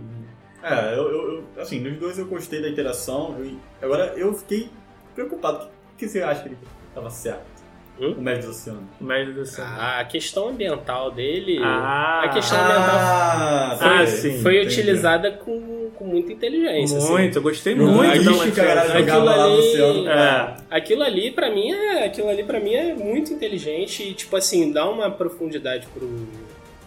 [0.69, 3.37] É, eu, eu- eu- assim, nos dois eu gostei da interação.
[3.39, 4.69] eu- agora eu fiquei
[5.15, 5.65] preocupado.
[5.67, 6.59] O que, que você acha que ele
[6.95, 7.57] tava certo?
[7.99, 8.15] Hum?
[8.19, 8.87] O Médio do Oceano.
[9.01, 14.43] Mas assim, A questão ambiental dele ah, a questão ambiental Ah, Ah, sim.
[14.43, 14.75] foi entendi.
[14.81, 16.99] utilizada com, com muita inteligência.
[16.99, 17.11] assim.
[17.11, 19.01] muito, eu gostei muito da lixo que a galera motivação.
[19.01, 20.09] jogava lá no ali- oceano.
[20.11, 24.37] É, Aquilo ali pra mim é, aquilo ali para mim é muito inteligente e tipo
[24.37, 26.27] assim, dá uma profundidade pro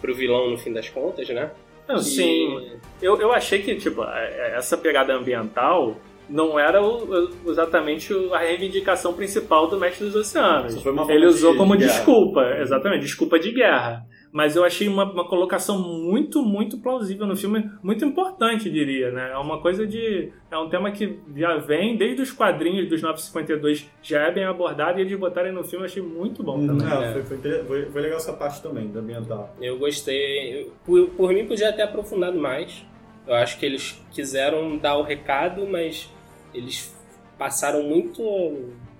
[0.00, 1.50] pro vilão no fim das contas, né?
[1.92, 2.70] Não, sim.
[3.02, 5.96] Eu, eu achei que, tipo, a- a- essa pegada ambiental
[6.28, 10.74] não era o- exatamente a reivindicação principal do Mestre dos Oceanos.
[11.10, 11.92] Ele usou de- como guerra.
[11.92, 14.04] desculpa, exatamente, desculpa de guerra.
[14.32, 19.32] Mas eu achei uma, uma colocação muito, muito plausível no filme, muito importante, diria, né?
[19.32, 20.30] É uma coisa de.
[20.48, 24.98] É um tema que já vem desde os quadrinhos dos 952, já é bem abordado
[24.98, 26.86] e eles botarem no filme eu achei muito bom também.
[26.86, 27.12] Não, É.
[27.12, 27.22] foi,
[27.64, 29.52] foi, foi- legal essa parte também, da ambiental.
[29.60, 30.70] Eu gostei.
[30.86, 32.86] por, por mim, podia ter aprofundado mais.
[33.26, 36.08] Eu acho que eles quiseram dar o recado, mas
[36.54, 36.96] eles
[37.38, 38.22] passaram muito,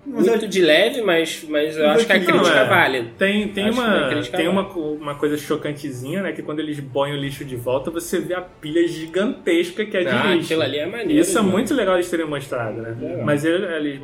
[0.05, 2.65] Mas muito é- de leve, mas, mas eu Mas acho que a é crítica é.
[2.67, 3.03] vale.
[3.17, 4.51] Tem, tem, Acho uma, tem lá.
[4.51, 6.31] uma, uma coisa chocantezinha, né?
[6.31, 10.01] Que quando eles boem o lixo de volta, você vê a pilha gigantesca que é
[10.01, 10.45] de Ah, lixo.
[10.45, 11.13] aquilo ali é maneiro.
[11.21, 12.95] Isso é muito legal eles terem mostrado, né?
[12.99, 13.23] Legal.
[13.25, 13.99] Mas ele- eles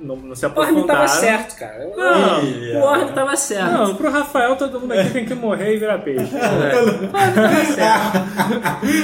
[0.00, 1.00] não, não se O Orme aprofundaram.
[1.00, 1.90] tava certo, cara.
[1.96, 3.70] Não, Ih, O Orme tava certo.
[3.72, 6.30] Não, pro Rafael todo mundo aqui tem que morrer e virar peixe.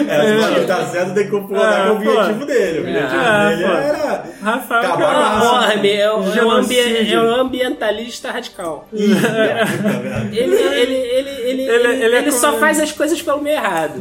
[0.09, 2.79] É, se ele tá certo, tem que concordar É, com o objetivo dele.
[2.79, 3.73] O objetivo É, dele pô.
[3.73, 4.25] era.
[4.43, 5.21] Rafael Acabar que é com.
[5.21, 5.55] O
[5.95, 8.89] é, o- é, um ambi- é um ambientalista radical.
[8.91, 10.35] Tá vendo?
[10.35, 13.57] Ele, ele, ele, ele, ele, Ele- ele é ele só faz as coisas pelo meio
[13.57, 13.95] errado.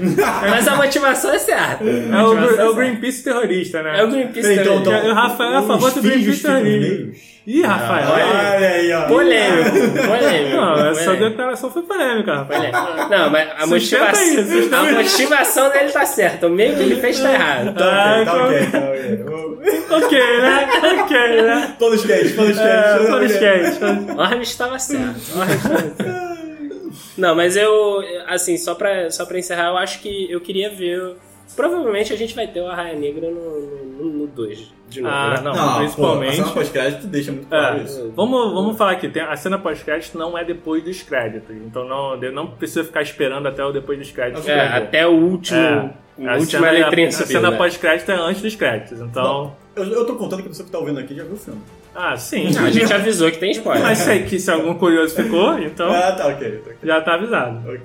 [0.49, 1.83] Mas a motivação é certa.
[1.83, 3.99] É o, é o Greenpeace terrorista, né?
[3.99, 4.99] É o Greenpeace Então, também.
[4.99, 6.80] então, O Rafael é a favor do Greenpeace terrorista.
[6.81, 7.31] Meios?
[7.47, 8.07] Ih, Rafael.
[8.11, 8.55] olha aí.
[8.55, 9.07] Olha aí, ó.
[9.07, 9.71] Polêmico.
[9.71, 10.55] Polêmico.
[10.55, 11.29] Não, essa polêmico.
[11.29, 12.71] declaração foi polêmica, Rafael.
[12.71, 13.09] Polêmico.
[13.09, 16.47] Não, mas a Sustenta motivação, sustenta a motivação dele tá certa.
[16.47, 17.73] O meio que ele fez tá errado.
[17.73, 19.51] Tá ok, tá Ah, ok, tá ok.
[20.05, 20.69] ok, né?
[21.03, 21.75] Ok, né?
[21.79, 22.59] Todos quentes, todos quentes.
[22.59, 23.77] É, todos todos quentes.
[23.77, 24.15] quentes.
[24.17, 25.17] Orme estava certo.
[25.17, 26.31] Estava certo.
[27.17, 31.15] Não, mas eu, assim, só pra, só pra encerrar, eu acho que eu queria ver.
[31.55, 35.13] Provavelmente a gente vai ter o Arraia Negra no 2 de novo.
[35.15, 35.41] Ah, né?
[35.41, 36.35] não, Não, principalmente.
[36.37, 38.13] Pô, a cena pós-crédito deixa muito claro É, isso.
[38.15, 42.17] vamos, vamos falar aqui, tem, a cena pós-crédito não é depois dos créditos, então não,
[42.31, 44.47] não precisa ficar esperando até o depois dos créditos.
[44.47, 45.59] É, até o último.
[45.59, 45.93] É.
[46.25, 47.57] A A última cena, letrinha a, subir, cena né?
[47.57, 49.55] pós-crédito é antes dos créditos, então.
[49.75, 51.61] Eu, eu tô contando que a pessoa que tá ouvindo aqui já viu o filme.
[51.95, 52.51] Ah, sim.
[52.53, 53.83] Não, a gente avisou que tem spoiler.
[53.83, 56.75] Mas sei que se algum curioso ficou, então Ah, tá ok, tá ok.
[56.83, 57.59] já tá avisado.
[57.69, 57.81] ok.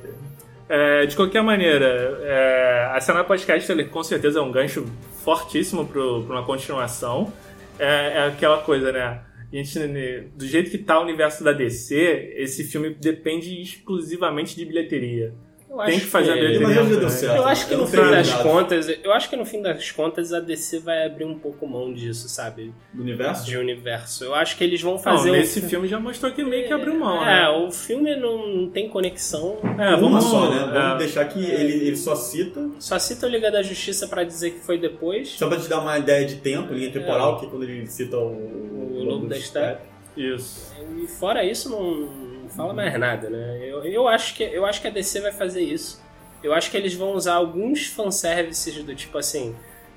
[0.69, 1.87] É, de qualquer maneira,
[2.23, 4.85] é, a cena podcast ele, com certeza é um gancho
[5.25, 7.33] fortíssimo para uma continuação.
[7.79, 9.23] É, é aquela coisa, né?
[9.53, 14.57] A gente, né, do jeito que tá o universo da DC, esse filme depende exclusivamente
[14.57, 15.33] de bilheteria.
[15.81, 16.59] Eu Tem acho que fazer a que-.
[16.59, 17.11] Mas deu também.
[17.11, 17.37] certo.
[17.37, 19.91] Eu acho que Eu no não fim das contas, eu acho que no fim das
[19.91, 22.73] contas a DC vai abrir um pouco mão disso, sabe?
[22.93, 23.45] Do universo?
[23.47, 24.25] De universo.
[24.25, 25.69] Eu acho que eles vão Não, fazer nesse um...
[25.69, 27.49] filme já mostrou que meio que abriu mão, É, né?
[27.51, 29.59] o filme não, não tem conexão.
[29.79, 30.59] É, Uma vamos só, né?
[30.73, 34.25] Vamos é, deixar que ele, ele só cita, Só cita o Liga da Justiça pra
[34.25, 35.29] dizer que foi depois.
[35.31, 38.97] só pra te dar uma ideia de tempo, linha temporal, que quando ele cita o...
[38.97, 39.83] O Lobo da Steppe.
[40.17, 40.75] Isso.
[40.97, 42.26] E fora isso, não, não
[42.57, 43.59] fala mais nada, né?
[43.63, 46.03] Eu, eu, acho que, eu acho que a DC vai fazer isso.
[46.43, 49.55] Eu acho que eles vão usar alguns fanservices do tipo assim.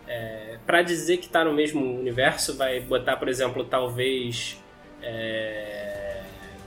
[0.08, 4.58] É, para dizer que tá no mesmo universo, vai botar, por exemplo, talvez.
[5.02, 5.90] é,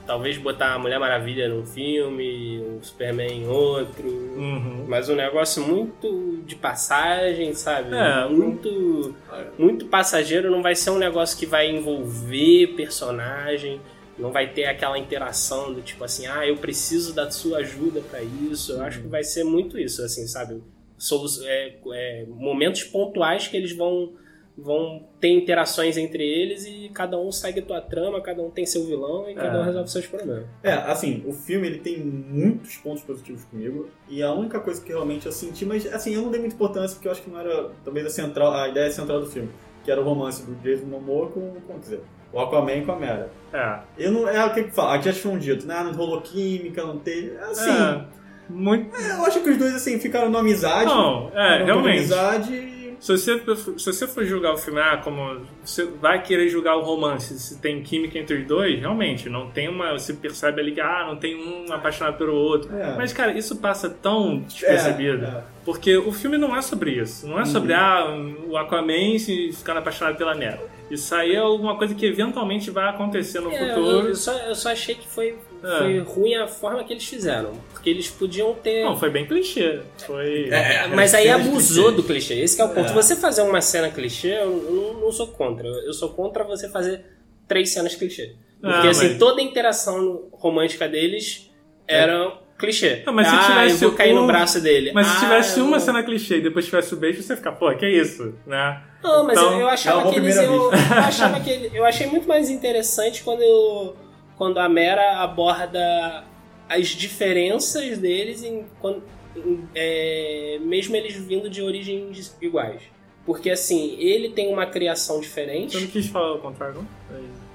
[0.05, 4.07] talvez botar a Mulher Maravilha num filme, o Superman em outro.
[4.07, 4.85] Uhum.
[4.87, 7.95] Mas um negócio muito de passagem, sabe?
[7.95, 9.15] É, muito,
[9.57, 10.51] muito passageiro.
[10.51, 13.79] Não vai ser um negócio que vai envolver personagem.
[14.17, 18.21] Não vai ter aquela interação do tipo assim, ah, eu preciso da sua ajuda pra
[18.21, 18.73] isso.
[18.73, 20.61] Eu acho que vai ser muito isso, assim, sabe?
[20.97, 24.13] Solu é, é, momentos pontuais que eles vão
[24.55, 28.85] vão ter interações entre eles e cada um segue tua trama, cada um tem seu
[28.85, 29.61] vilão e cada É.
[29.61, 30.45] um resolve seus problemas.
[30.61, 34.89] É, assim, o filme ele tem muitos pontos positivos comigo e a única coisa que
[34.89, 37.39] realmente eu senti, mas assim, eu não dei muita importância porque eu acho que não
[37.39, 39.49] era talvez a central, a ideia central do filme,
[39.83, 42.01] que era o romance do Jason Momoa com, com quer dizer,
[42.33, 43.29] O Aquaman com a Mera.
[43.53, 43.79] É.
[43.97, 44.27] Eu não.
[44.27, 44.95] É o que fala.
[44.95, 45.83] Aqui acho que foi um dito, né?
[45.83, 47.37] Não rolou química, não teve.
[47.37, 47.69] Assim.
[47.69, 48.01] É,
[48.49, 48.95] muito.
[48.95, 50.85] Eu acho que os dois, assim, ficaram numa amizade.
[50.85, 51.99] Não, é, realmente.
[51.99, 52.73] amizade.
[52.99, 53.37] Se você,
[53.77, 57.59] se você for julgar o filme, ah, como você vai querer julgar o romance, se
[57.59, 59.91] tem química entre os dois, realmente, não tem uma.
[59.91, 62.73] Você percebe ali que ah, não tem um apaixonado pelo outro.
[62.73, 62.95] É.
[62.95, 65.25] Mas, cara, isso passa tão despercebido.
[65.25, 65.43] É, é.
[65.65, 67.27] Porque o filme não é sobre isso.
[67.27, 68.05] Não é sobre, ah,
[68.47, 70.61] o Aquaman se ficando apaixonado pela Nera.
[70.91, 74.07] Isso aí é alguma coisa que eventualmente vai acontecer no É, futuro.
[74.09, 75.77] eu só, eu só achei que foi, É.
[75.79, 77.53] foi ruim a forma que eles fizeram.
[77.71, 78.83] Porque eles podiam ter.
[78.83, 79.81] Não, foi bem clichê.
[80.05, 80.49] Foi.
[80.49, 81.95] É, Mas aí abusou clichês.
[81.95, 82.33] do clichê.
[82.35, 82.89] Esse que é o ponto.
[82.91, 82.93] É.
[82.93, 85.67] Você fazer uma cena clichê, eu não, não sou contra.
[85.67, 87.05] Eu sou contra você fazer
[87.47, 88.35] três cenas clichê.
[88.61, 91.49] Porque Ah, assim, mas- toda a interação romântica deles
[91.87, 93.03] era clichê.
[93.05, 94.91] Não, mas se ah, tivesse eu vou cair um- no braço dele.
[94.93, 97.35] Mas se Ah, tivesse eu uma vou- cena clichê e depois tivesse o beijo, você
[97.35, 98.81] fica, pô, que é isso, né?
[99.03, 101.83] Não, mas Então, eu, eu é achava que eles eu, eu achava que ele- eu
[101.85, 103.95] achei muito mais interessante quando eu,
[104.37, 106.23] quando a Mera aborda
[106.69, 109.03] as diferenças deles em, quando,
[109.35, 112.81] em- é, mesmo eles vindo de origens iguais.
[113.25, 115.77] Porque assim, ele tem uma criação Você diferente.
[115.79, 116.87] não quis falar o contrário, não?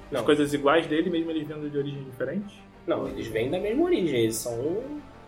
[0.07, 0.23] As Não.
[0.23, 2.55] coisas iguais dele, mesmo eles vindo de origem diferente?
[2.89, 4.83] Não, eles vêm da mesma origem, eles são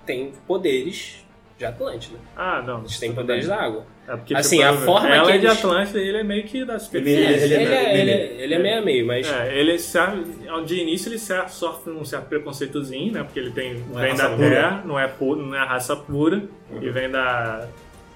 [0.05, 1.23] têm poderes
[1.57, 2.17] de Atlântida.
[2.35, 2.79] Ah, não.
[2.79, 3.55] Eles têm poderes bem.
[3.55, 3.85] da água.
[4.07, 6.43] É porque, Assim, tipo, a forma ela que é de Atlântida e ele é meio
[6.43, 7.17] que da Ele- superfície.
[7.23, 9.77] É, ele, ele é- é, ele- ele, ele é meio a meio, mas É, ele
[9.77, 10.25] serve,
[10.65, 13.23] de início ele sofre um certo preconceitozinho, né?
[13.23, 16.41] Porque ele tem, Não é vem da terra, não é, pu- não é raça pura,
[16.81, 17.67] e vem da,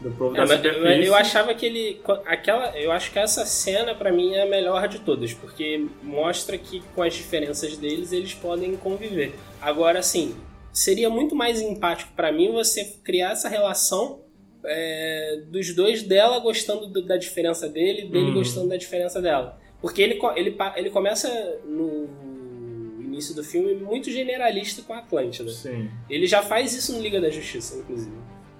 [0.01, 2.01] do povo É, da mas- eu achava que ele.
[2.25, 6.57] Aquela, eu acho que essa cena, pra mim, é a melhor de todas, porque mostra
[6.57, 9.33] que com as diferenças deles eles podem conviver.
[9.61, 10.35] Agora, assim,
[10.71, 14.21] seria muito mais empático pra mim você criar essa relação
[14.67, 18.33] é, dos dois dela gostando do- da diferença dele, dele Uhum.
[18.33, 19.59] gostando da diferença dela.
[19.79, 21.29] Porque ele, ele, ele começa
[21.63, 22.09] no
[22.99, 25.51] início do filme muito generalista com a Atlântida.
[25.51, 25.87] Sim.
[26.09, 28.15] Ele já faz isso no Liga da Justiça, inclusive.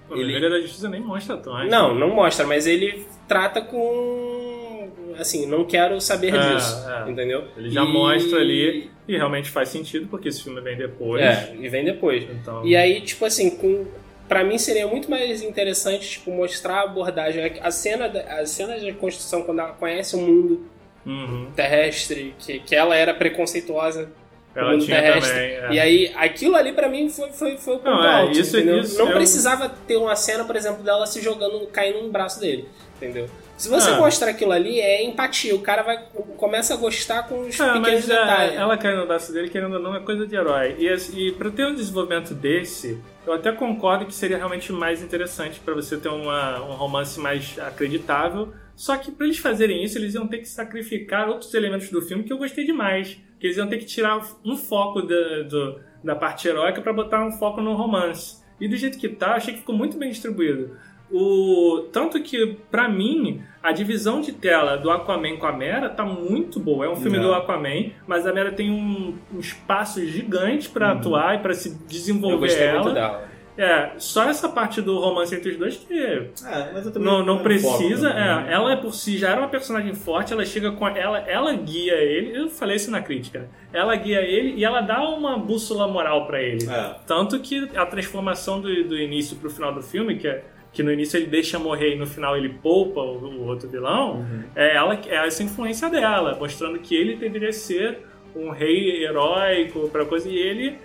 [0.08, 1.70] Pô, Ele- Liga da Justiça nem mostra Atlântida.
[1.76, 4.88] Não, não mostra, mas ele trata com.
[5.18, 6.84] Assim, não quero saber É, disso.
[6.88, 7.10] é.
[7.10, 7.44] Entendeu?
[7.56, 11.22] Ele já E- mostra ali, e realmente faz sentido, porque esse filme vem depois.
[11.22, 12.22] É, e vem depois.
[12.30, 13.86] Então, E aí, tipo assim, com.
[14.28, 17.52] Pra mim seria muito mais interessante, tipo, mostrar a abordagem.
[17.62, 20.66] A cena, da- a cena de construção, quando ela conhece o mundo
[21.06, 21.46] uhum.
[21.54, 24.10] terrestre, que, que ela era preconceituosa
[24.56, 25.32] ela tinha terrestre.
[25.32, 25.50] também.
[25.50, 25.68] é.
[25.72, 28.56] E aí, aquilo ali pra mim foi, foi, foi o ponto Não, é, alto, isso-
[28.56, 28.78] entendeu?
[28.80, 32.40] isso Não eu- precisava ter uma cena, por exemplo, dela se jogando, caindo no braço
[32.40, 32.66] dele,
[32.96, 33.28] entendeu?
[33.56, 33.96] Se você Ah.
[33.96, 35.54] mostrar aquilo ali, é empatia.
[35.54, 35.98] O cara vai
[36.36, 38.54] começa a gostar com os Ah, pequenos é, detalhes.
[38.54, 40.76] ela caindo no braço dele, querendo ou não, é coisa de herói.
[40.78, 40.86] E,
[41.18, 45.72] e pra ter um desenvolvimento desse, eu até concordo que seria realmente mais interessante pra
[45.72, 48.52] você ter uma, um romance mais acreditável.
[48.74, 52.24] Só que pra eles fazerem isso, eles iam ter que sacrificar outros elementos do filme
[52.24, 53.16] que eu gostei demais.
[53.38, 57.24] Que eles iam ter que tirar um foco da, do- da parte heróica pra botar
[57.24, 58.42] um foco no romance.
[58.60, 60.76] E do jeito que tá, eu achei que ficou muito bem distribuído.
[61.12, 66.04] O, tanto que, pra mim, a divisão de tela do Aquaman com a Mera tá
[66.04, 66.84] muito boa.
[66.86, 67.20] É um filme É.
[67.20, 71.68] do Aquaman, mas a Mera tem um, um espaço gigante pra atuar e pra se
[71.68, 72.82] Eu desenvolver gostei ela.
[72.82, 73.28] muito dela.
[73.58, 77.24] É, só essa parte do romance entre os dois que É, mas eu também não,
[77.24, 78.10] não precisa.
[78.10, 78.46] também, é, né?
[78.52, 80.86] ela por si já era uma personagem forte, ela chega com.
[80.88, 82.38] Ela, ela guia ele.
[82.38, 83.38] Eu falei isso na crítica.
[83.40, 83.46] né?
[83.72, 86.68] Ela guia ele e ela dá uma bússola moral pra ele.
[86.70, 86.94] É.
[87.06, 90.92] Tanto que a transformação do, do início pro final do filme, que é que no
[90.92, 94.42] início ele deixa morrer e no final ele poupa o, o outro vilão, Uhum.
[94.54, 98.00] é, ela, é essa influência dela, mostrando que ele deveria ser
[98.34, 100.76] um rei heróico para coisa e ele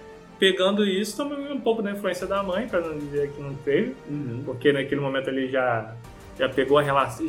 [0.41, 3.93] pegando isso também um pouco da influência da mãe, para não dizer que não teve,
[4.09, 4.41] Uhum.
[4.43, 5.93] porque naquele momento ele já
[6.39, 7.23] já pegou a relação,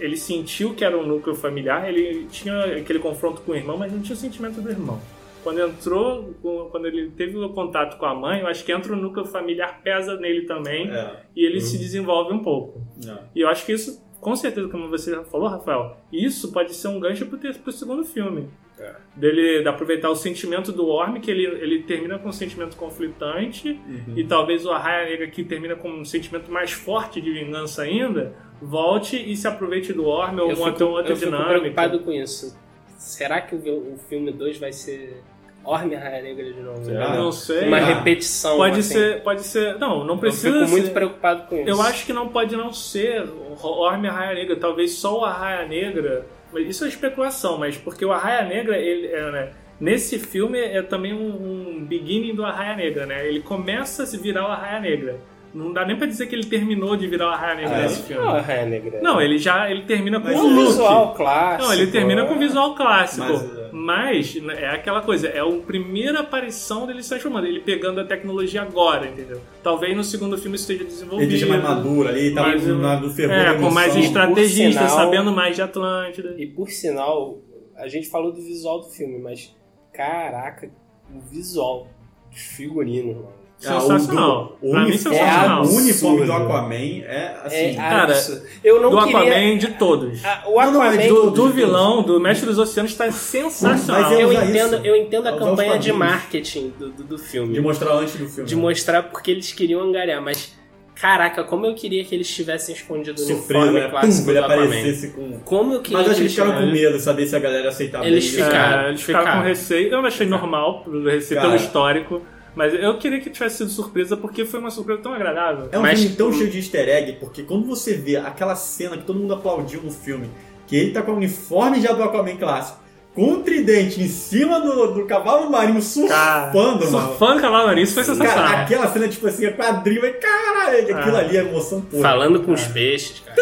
[0.00, 3.92] ele sentiu que era um núcleo familiar, ele tinha aquele confronto com o irmão, mas
[3.92, 5.00] não tinha o sentimento do irmão.
[5.44, 6.34] Quando entrou,
[6.72, 9.80] quando ele teve o contato com a mãe, eu acho que entra o núcleo familiar,
[9.84, 11.20] pesa nele também, É.
[11.36, 12.80] e ele se desenvolve um pouco.
[13.06, 13.18] É.
[13.36, 16.88] E eu acho que isso, com certeza, como você já falou, Rafael, isso pode ser
[16.88, 18.48] um gancho pro, ter- pro segundo filme.
[18.78, 18.94] É.
[19.14, 23.70] Dele de aproveitar o sentimento do Orm, que ele, ele termina com um sentimento conflitante,
[23.86, 24.14] Uhum.
[24.16, 28.34] e talvez o Arraia Negra, que termina com um sentimento mais forte de vingança ainda,
[28.62, 31.58] volte e se aproveite do Orm ou Eu uma fico, outra eu fico dinâmica.
[31.60, 32.58] preocupado com isso.
[32.96, 35.22] Será que o, o filme 2 vai ser
[35.64, 36.84] Orme Raia Negra de novo?
[36.84, 37.14] Será?
[37.16, 37.68] Não sei.
[37.68, 38.56] Uma Ah, repetição.
[38.56, 38.94] Pode assim.
[38.94, 39.78] ser, pode ser.
[39.78, 41.68] Não, não Eu precisa fico muito ser- preocupado com isso.
[41.68, 45.20] Eu acho que não pode não ser o Orm e a Arraia Negra, talvez só
[45.20, 46.26] o Arraia Negra.
[46.52, 50.82] Mas Isso é especulação, mas porque o Arraia Negra, ele, é, né, nesse filme é
[50.82, 53.28] também um, um beginning do Arraia Negra, né?
[53.28, 55.18] Ele começa a se virar o Arraia Negra.
[55.54, 58.02] Não dá nem pra dizer que ele terminou de virar o Arraia Negra Ah, nesse
[58.02, 58.22] filme.
[58.24, 59.00] Não, a Raia Negra.
[59.02, 60.66] Não, ele já ele termina com Mas o o look.
[60.68, 61.62] visual clássico.
[61.64, 63.26] Não, ele termina com o visual clássico.
[63.26, 64.64] Mas, Mas, é.
[64.64, 69.06] é aquela coisa, é a primeira aparição dele se transformando, ele pegando a tecnologia agora,
[69.08, 69.40] entendeu?
[69.62, 71.22] Talvez no segundo filme esteja desenvolvido.
[71.22, 74.96] Ele deixa mais maduro ali, tá Mas, na, do fervor É, com mais estrategista, sinal-
[74.96, 76.34] sabendo mais de Atlântida.
[76.38, 77.38] E por sinal,
[77.76, 79.54] a gente falou do visual do filme, mas
[79.92, 80.70] caraca,
[81.14, 81.86] o visual
[82.30, 83.39] dos figurinos, mano.
[83.60, 84.56] O Sensacional.
[84.62, 85.64] do- O, Pra mim, uniforme, sensacional.
[85.64, 86.32] o uniforme do.
[86.32, 87.56] Aquaman é assim.
[87.56, 88.24] É cara,
[88.64, 89.18] eu não do queria...
[89.20, 90.24] Aquaman de todos.
[90.24, 91.02] Ah, o Não, não, é Aquaman...
[91.02, 94.02] de Do, do vilão, do Mestre dos Oceanos, tá sensacional.
[94.10, 94.86] Mas é eu, entendo, isso.
[94.86, 97.52] eu entendo a os campanha de marketing do, do, do filme.
[97.52, 98.48] de mostrar antes do filme.
[98.48, 100.54] de mostrar porque eles queriam angariar, mas
[100.94, 103.88] caraca, como eu queria que eles tivessem escondido o Surpresa, uniforme né?
[103.90, 104.54] clássico Pum, ele Aquaman.
[104.64, 105.38] aparecesse com.
[105.40, 107.68] Como eu queria Mas eu acho que eles ficaram com medo, saber se a galera
[107.68, 108.42] aceitava Eles isso.
[108.42, 108.84] ficaram.
[108.84, 109.42] É, eles ficaram Ficaram.
[109.42, 109.88] com receio.
[109.92, 112.22] Eu achei normal, receio, pelo histórico.
[112.54, 115.68] Mas eu queria que tivesse sido surpresa, porque foi uma surpresa tão agradável.
[115.72, 118.96] É um Mas- filme tão cheio de easter egg, porque quando você vê aquela cena
[118.96, 120.28] que todo mundo aplaudiu no filme,
[120.66, 122.80] que ele tá com o uniforme já do Aquaman clássico,
[123.14, 127.08] com um tridente em cima do, do cavalo marinho Cara, surfando, mano.
[127.08, 128.44] surfando Cavalo Marinho, isso foi sensacional.
[128.46, 131.18] Cara, aquela cena, tipo assim, é quadril, e caralho, aquilo Ah.
[131.18, 132.02] ali é emoção pura.
[132.02, 133.40] Falando com os peixes, cara.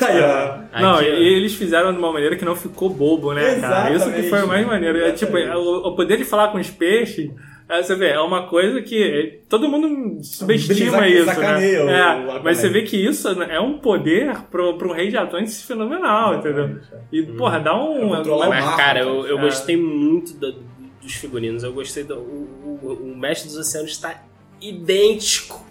[0.00, 0.80] Aí, ó.
[0.80, 3.90] Não, Aqui, e eles fizeram de uma maneira que não ficou bobo, né, cara?
[3.90, 4.30] Isso que Exatamente.
[4.30, 4.98] foi o mais maneiro.
[4.98, 5.66] É, tipo, Exatamente.
[5.68, 7.30] o, o poder de falar com os peixes,
[7.72, 11.92] é, você vê, é uma coisa que é, todo mundo subestima isso, sacaneia né?
[12.26, 15.62] o É, mas você vê que isso é um poder pro, pro rei de Atlantis
[15.62, 16.78] fenomenal, entendeu?
[17.10, 18.14] E, porra, dá um...
[18.14, 19.42] É Mas, cara, eu, eu É.
[19.42, 20.62] gostei muito do-
[21.02, 21.64] dos figurinos.
[21.64, 22.14] Eu gostei do.
[22.16, 24.22] O, o, o Mestre dos Oceanos está
[24.60, 25.66] idêntico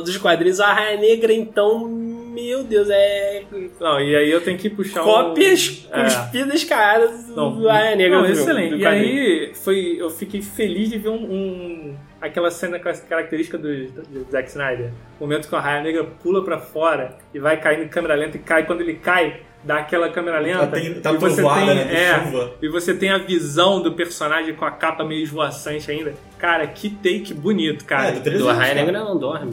[0.00, 0.60] dos quadrinhos.
[0.60, 3.42] A Raia Negra, então, meu Deus, é.
[3.80, 5.04] Não, e aí eu tenho que puxar um...
[5.04, 6.02] Cópias É.
[6.04, 8.18] cuspidas caras Não, do Raia Negra.
[8.18, 8.70] não, do- excelente.
[8.70, 13.58] do e aí foi, eu fiquei feliz de ver um, um- aquela cena ca- característica
[13.58, 14.90] do, do Zack Snyder.
[15.20, 18.36] O momento que a Raia Negra pula pra fora e vai caindo em câmera lenta
[18.36, 18.64] e cai.
[18.64, 20.66] Quando ele cai, dá aquela câmera lenta.
[20.68, 22.52] Tem- tá e você trovoada, tem, né, é, chuva.
[22.62, 26.14] e você tem a visão do personagem com a capa meio esvoaçante ainda.
[26.38, 28.08] Cara, que take bonito, cara.
[28.08, 28.74] É, do 300, Do Raia.
[28.74, 29.52] Negra não dorme.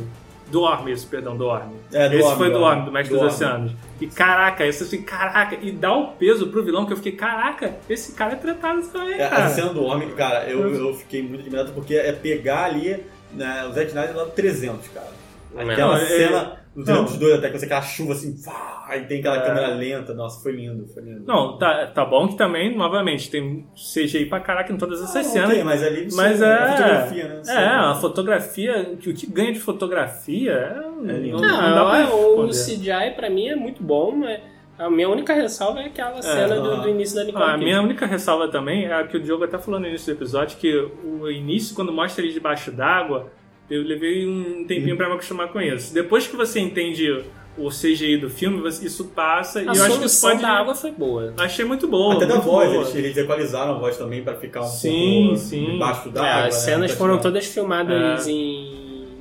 [0.51, 1.75] Dorme, isso, perdão, Dorme.
[1.93, 3.35] É, Esse Dorme, foi Dorme, Dorme, do Mestre dos Dorme.
[3.35, 3.71] Oceanos.
[4.01, 7.75] E caraca, esse assim, caraca, e dá o peso pro vilão que eu fiquei, caraca,
[7.89, 9.45] esse cara é tratado também, É, cara.
[9.45, 13.65] a cena do homem, cara, eu, eu fiquei muito admirado porque é pegar ali né,
[13.69, 15.07] o Zack Snyder lá no 300, cara.
[15.57, 17.05] Aquela Não, é- cena no não.
[17.05, 19.41] 302 até, que você aquela chuva assim, pá, aí tem aquela É.
[19.45, 20.13] câmera lenta.
[20.13, 21.23] Nossa, foi lindo, foi lindo.
[21.25, 25.29] Não, tá, tá bom que também, novamente, tem CGI pra caraca em todas essas Ah,
[25.29, 25.49] cenas.
[25.49, 26.53] ok, mas ali Mas é.
[26.53, 27.41] a fotografia, né?
[27.47, 31.41] É, a fotografia, que o que ganha de fotografia é, É lindo.
[31.41, 32.47] não, Não, não dá pra Ah, o.
[32.49, 34.39] CGI pra mim é muito bom, mas
[34.77, 36.75] a minha única ressalva é aquela cena do, ah.
[36.75, 37.65] do início da Nicole Ah, a Kidman.
[37.67, 40.57] minha única ressalva também é a que o Diogo até falou no início do episódio,
[40.57, 43.27] que o início, quando mostra ele debaixo d'água,
[43.69, 45.93] eu levei um tempinho pra me acostumar com isso.
[45.93, 47.23] Depois que você entende
[47.57, 50.41] o CGI do filme, isso passa e A eu acho que isso solução pode...
[50.41, 51.33] da água foi boa.
[51.37, 52.15] Achei muito boa.
[52.15, 52.83] Até da voz, boa.
[52.83, 55.75] eles, eles equalizaram a voz também pra ficar um Sim, pouco sim.
[55.75, 56.47] embaixo da É, água.
[56.47, 58.31] as né, cenas pra foram todas filmadas É.
[58.31, 58.78] em,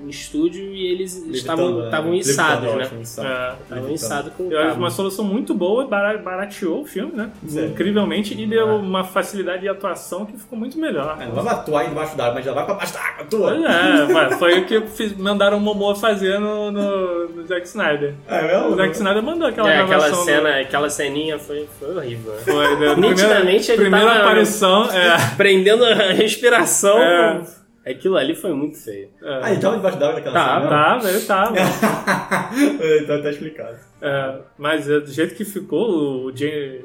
[0.09, 1.85] em estúdio e eles Levitando, estavam né?
[1.85, 2.83] estavam Levitando, içados, né?
[2.83, 3.03] É.
[3.03, 3.95] Estavam Levitando.
[3.95, 7.31] içados com Eu acho uma solução muito boa, bara- barateou o filme, né?
[7.47, 7.71] Sério.
[7.71, 11.17] Incrivelmente, e deu uma facilidade de atuação que ficou muito melhor.
[11.21, 14.23] É, não vai atuar aí debaixo d'água, mas já vai pra baixo d'água, Pois atua.
[14.23, 18.15] é, foi o que fiz- mandaram o Momoa fazer no, no, no Zack Snyder.
[18.27, 18.69] É mesmo?
[18.73, 20.19] O Zack Snyder mandou aquela É, aquela gravação.
[20.19, 22.33] do- cena, aquela ceninha foi, foi horrível.
[22.33, 22.39] né?
[22.49, 24.85] Foi, da Nitidamente primeira, ele primeira tava- aparição.
[24.91, 26.99] É, Prendendo a respiração.
[26.99, 27.41] É.
[27.89, 29.09] Aquilo ali foi muito feio.
[29.23, 30.69] é, Ah, ele tava debaixo d'água naquela Tá, cena?
[30.71, 31.55] Tava, ele tava.
[32.81, 33.77] É, então tá explicado.
[34.01, 36.85] É, mas é, do jeito que ficou, o James,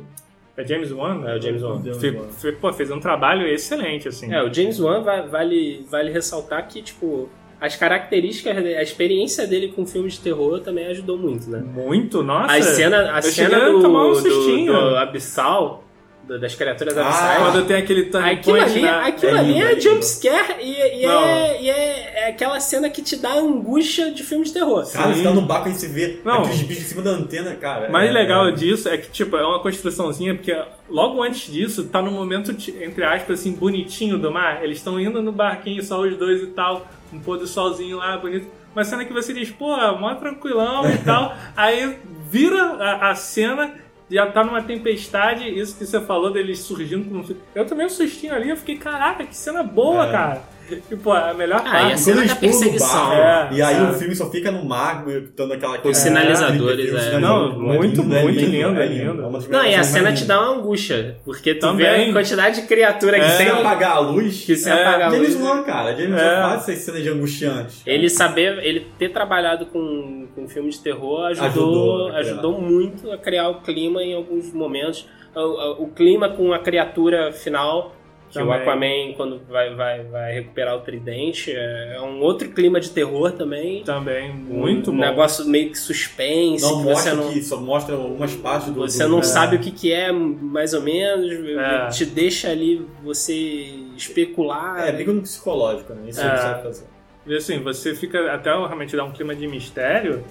[0.58, 1.24] é James Wan?
[1.28, 1.82] É, o James Wan.
[1.84, 2.28] James Fe- Wan.
[2.30, 4.32] fe- pô, fez um trabalho excelente, assim.
[4.34, 7.30] É, o James Wan va- vale, vale ressaltar que, tipo,
[7.62, 11.60] as características, a experiência dele com filmes de terror também ajudou muito, né?
[11.60, 12.54] Muito, nossa.
[12.54, 15.83] A cena, a eu cena a do, tomar um do, do Abissal,
[16.28, 17.38] do- das criaturas Ah, abissais.
[17.40, 18.90] Quando tem aquele turning Aquilo point, ali, né?
[18.92, 19.82] aquilo É ali lindo, é é lindo.
[19.82, 24.46] jumpscare e, e, é, e é, é aquela cena que te dá angústia de filme
[24.46, 24.90] de terror.
[24.92, 26.40] Cara, você tá no barco e você vê Não.
[26.42, 27.90] aqueles bichos em cima da antena, cara.
[27.90, 30.58] O mais É- legal disso é que, tipo, é uma construçãozinha, porque
[30.90, 34.64] logo antes disso, tá no momento, entre aspas, assim, bonitinho do mar.
[34.64, 38.16] Eles estão indo no barquinho, só os dois e tal, um pôr do solzinho lá,
[38.18, 38.48] bonito.
[38.74, 39.68] Uma cena que você diz, pô,
[40.00, 41.36] mó tranquilão e tal.
[41.56, 41.98] Aí
[42.30, 43.72] vira a, a cena,
[44.14, 47.36] já tá numa tempestade, isso que você falou deles surgindo com.
[47.56, 50.12] Eu também um sustinho ali, eu fiquei, caraca, que cena boa, É.
[50.12, 50.53] cara.
[50.92, 53.10] E, pô, a melhor Ah, e a cena da perseguição.
[53.10, 53.90] barco, É, e aí é.
[53.90, 55.04] o filme só fica no mar,
[55.36, 55.80] dando aquela...
[55.84, 57.20] Os sinalizadores, é.
[57.20, 59.30] Não, muito, muito lindo, é lindo.
[59.32, 62.06] das Não, e a cena te dá uma angústia, porque tu Também.
[62.06, 63.30] vê a quantidade de criatura que É.
[63.30, 63.56] Sem tem.
[63.60, 64.44] apagar a luz...
[64.46, 65.42] Que se É, apagar a James luz.
[65.42, 65.96] Wan, cara.
[65.96, 66.26] James É.
[66.42, 67.82] Wan faz essas cenas de angustiantes.
[67.86, 73.18] Ele saber, ele ter trabalhado com, com filme de terror ajudou, Ajudou ajudou, muito a
[73.18, 75.08] criar o clima em alguns momentos.
[75.36, 77.96] O, o- o clima com a criatura final,
[78.34, 78.62] que o Também.
[78.62, 83.32] Aquaman, quando vai, vai, vai recuperar o tridente, é, é um outro clima de terror
[83.32, 83.84] também.
[83.84, 85.02] Também, muito um bom.
[85.02, 88.82] negócio meio que suspense, Não que mostra você não, que só mostra algumas partes do...
[88.82, 89.24] você do- não é.
[89.24, 91.88] sabe o que, que é, mais ou menos, É.
[91.90, 94.88] te deixa ali você especular.
[94.88, 96.10] É, bem no psicológico, né?
[96.10, 96.28] Isso É.
[96.28, 96.86] ele sabe fazer.
[97.26, 100.24] E assim, você fica até realmente dá um clima de mistério,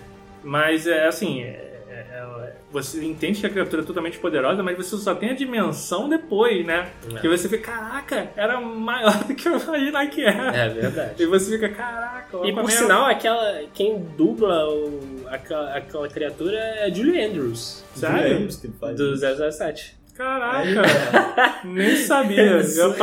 [0.43, 1.72] mas é assim, é- é- é-
[2.71, 6.65] você entende que a criatura é totalmente poderosa, mas você só tem a dimensão depois,
[6.65, 6.91] né?
[7.15, 7.19] É.
[7.21, 10.57] Que você fica, caraca, era maior do que eu imaginava que era.
[10.57, 11.23] É verdade.
[11.23, 16.57] E você fica, caraca, E por é- sinal, aquela, quem dubla o, aquela, aquela criatura
[16.59, 18.39] é Julie Andrews, Sério?
[18.39, 19.53] James que faz do isso.
[19.53, 19.97] 007.
[20.15, 20.83] Caraca,
[21.65, 22.43] nem sabia.
[22.59, 22.95] É surreal.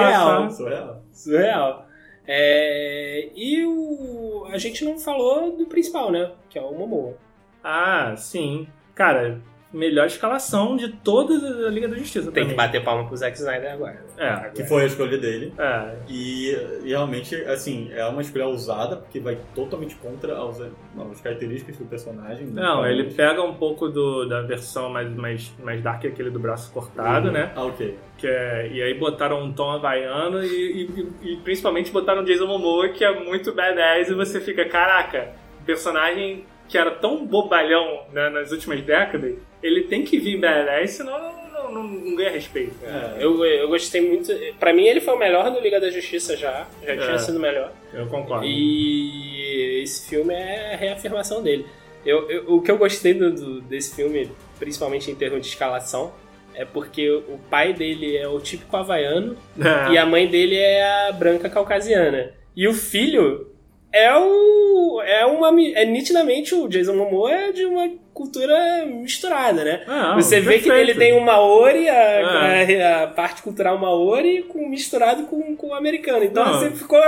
[0.43, 0.51] passar.
[0.51, 1.03] Surreal.
[1.11, 1.86] Surreal.
[2.32, 6.32] É, e o, a gente não falou do principal, né?
[6.49, 7.15] Que é o Momoa.
[7.63, 8.67] Ah, sim.
[9.00, 9.39] Cara,
[9.72, 11.34] melhor escalação de toda
[11.68, 12.56] a Liga da Justiça Tem que mim.
[12.58, 14.04] bater palma pro Zack Snyder agora.
[14.18, 15.54] É, Que foi a escolha dele.
[15.58, 15.95] é.
[16.10, 16.50] E,
[16.84, 21.86] e realmente, assim, é uma escolha ousada, porque vai totalmente contra as, as características do
[21.86, 22.47] personagem.
[22.47, 22.62] né?
[22.62, 26.39] Não, ele Então, pega um pouco do, da versão mais, mais, mais dark, aquele do
[26.39, 27.54] braço cortado, né?
[27.56, 27.97] Ah, ok.
[28.18, 30.89] Que é, e aí botaram um tom havaiano e,
[31.24, 35.30] e, e principalmente botaram Jason Momoa, que é muito badass, e você fica, caraca,
[35.66, 41.20] personagem que era tão bobalhão né, nas últimas décadas, ele tem que vir badass, senão
[41.51, 42.74] não, não, não ganha respeito.
[42.84, 44.32] É, Eu, eu gostei muito.
[44.59, 46.65] Pra mim, ele foi o melhor do Liga da Justiça já.
[46.86, 46.97] Já É.
[46.97, 47.74] tinha sido o melhor.
[47.93, 48.45] Eu concordo.
[48.93, 51.65] E esse filme é a reafirmação dele.
[52.05, 56.13] Eu, eu- o que eu gostei do- do- desse filme, principalmente em termos de escalação,
[56.55, 59.93] é porque o pai dele é o típico havaiano É.
[59.93, 62.34] e a mãe dele é a branca caucasiana.
[62.55, 63.49] E o filho
[63.92, 65.02] é o.
[65.04, 65.50] É uma.
[65.74, 69.84] É nitidamente o Jason Momoa é de uma cultura misturada, né?
[69.88, 70.90] Ah, Você vê que perfeito.
[70.92, 72.84] ele tem o Maori, a, É.
[72.84, 76.24] a- a parte cultural Maori, com, misturado com, com o americano.
[76.26, 76.60] Então Não.
[76.60, 77.00] você ficou.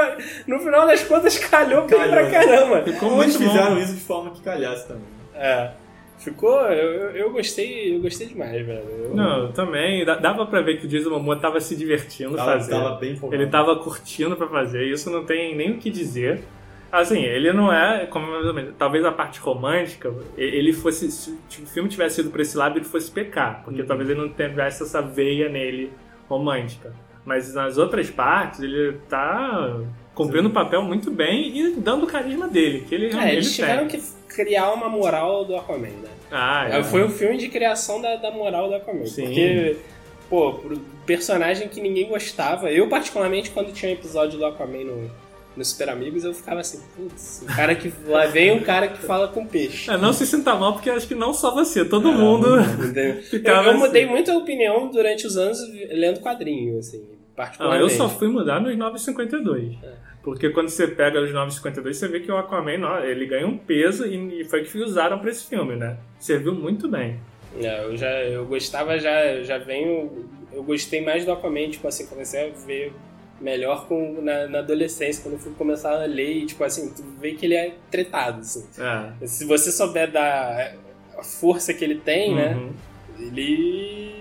[0.48, 2.14] No final das contas, calhou bem Calhou.
[2.16, 2.82] pra caramba.
[2.84, 3.58] Ficou Como eles muito bom.
[3.60, 5.04] fizeram isso de forma que calhasse também.
[5.36, 5.72] É.
[6.18, 6.62] Ficou.
[6.68, 7.96] Eu, eu, gostei.
[7.96, 8.84] Eu gostei demais, velho.
[9.06, 10.06] Eu- Não, eu também.
[10.06, 12.72] Dava pra ver que o Jason Momoa tava se divertindo Tava, fazer.
[12.72, 13.42] tava bem empolgado.
[13.42, 16.42] Ele tava curtindo pra fazer, isso não tem nem o que dizer.
[16.92, 21.32] Assim, ele não é, como mais ou menos, talvez a parte romântica, ele fosse, se
[21.62, 23.88] o filme tivesse ido pra esse lado, ele fosse pecar, porque Uhum.
[23.88, 25.92] talvez ele não tivesse essa veia nele
[26.28, 26.94] romântica.
[27.24, 29.80] Mas nas outras partes, ele tá
[30.14, 33.56] cumprindo o papel muito bem e dando o carisma dele, que ele É, realmente eles
[33.56, 33.66] tem.
[33.66, 36.10] tiveram que criar uma moral do Aquaman, né?
[36.32, 36.84] Ah, É, é.
[36.84, 39.06] Foi um filme de criação da, da moral do Aquaman.
[39.06, 39.26] Sim.
[39.28, 39.78] Porque,
[40.30, 40.60] pô,
[41.06, 42.72] personagem que ninguém gostava.
[42.72, 45.12] Eu, particularmente, quando tinha um episódio do Aquaman no,
[45.56, 47.92] no Super Amigos, eu ficava assim, putz, o cara que.
[48.08, 49.90] Lá vem um cara que fala com peixe.
[49.92, 52.48] É, não se sinta mal, porque acho que não só você, todo É, mundo?
[53.32, 53.78] Eu, eu assim.
[53.80, 55.60] mudei muita opinião durante os anos
[55.92, 57.82] lendo quadrinho, assim, Ah, particularmente.
[57.84, 59.76] eu só fui mudar nos 952.
[60.24, 64.06] Porque quando você pega os 952, você vê que o Aquaman, ele ganha um peso
[64.06, 65.98] e foi o que usaram pra esse filme, né?
[66.20, 67.20] Serviu muito bem.
[67.60, 70.28] É, eu já eu gostava, já, já venho.
[70.54, 72.94] Eu gostei mais do Aquaman, tipo assim, comecei a ver
[73.42, 77.04] melhor com, na, na adolescência, quando eu fui começar a ler e, tipo assim, tu
[77.20, 78.66] vê que ele é tretado, assim.
[78.80, 79.26] É.
[79.28, 80.74] Se você souber da
[81.24, 82.54] força que ele tem, né?
[82.56, 82.72] Uhum.
[83.20, 84.12] Ele.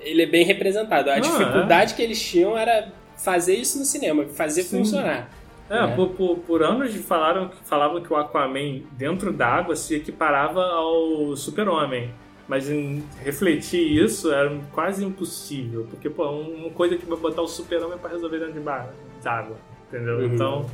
[0.00, 1.10] Ele é bem representado.
[1.10, 4.78] A Não, dificuldade que eles tinham era fazer isso no cinema, fazer Sim.
[4.78, 5.30] funcionar.
[5.68, 5.86] É, É.
[5.96, 12.12] Por, por, por anos falaram, falavam que o Aquaman dentro d'água se equiparava ao super-homem.
[12.48, 15.86] Mas em refletir isso era quase impossível.
[15.90, 18.92] Porque, pô, uma coisa que vai botar o super-homem pra resolver dentro de bar-
[19.22, 19.56] d'água.
[19.88, 20.18] Entendeu?
[20.18, 20.34] Uhum.
[20.34, 20.66] Então.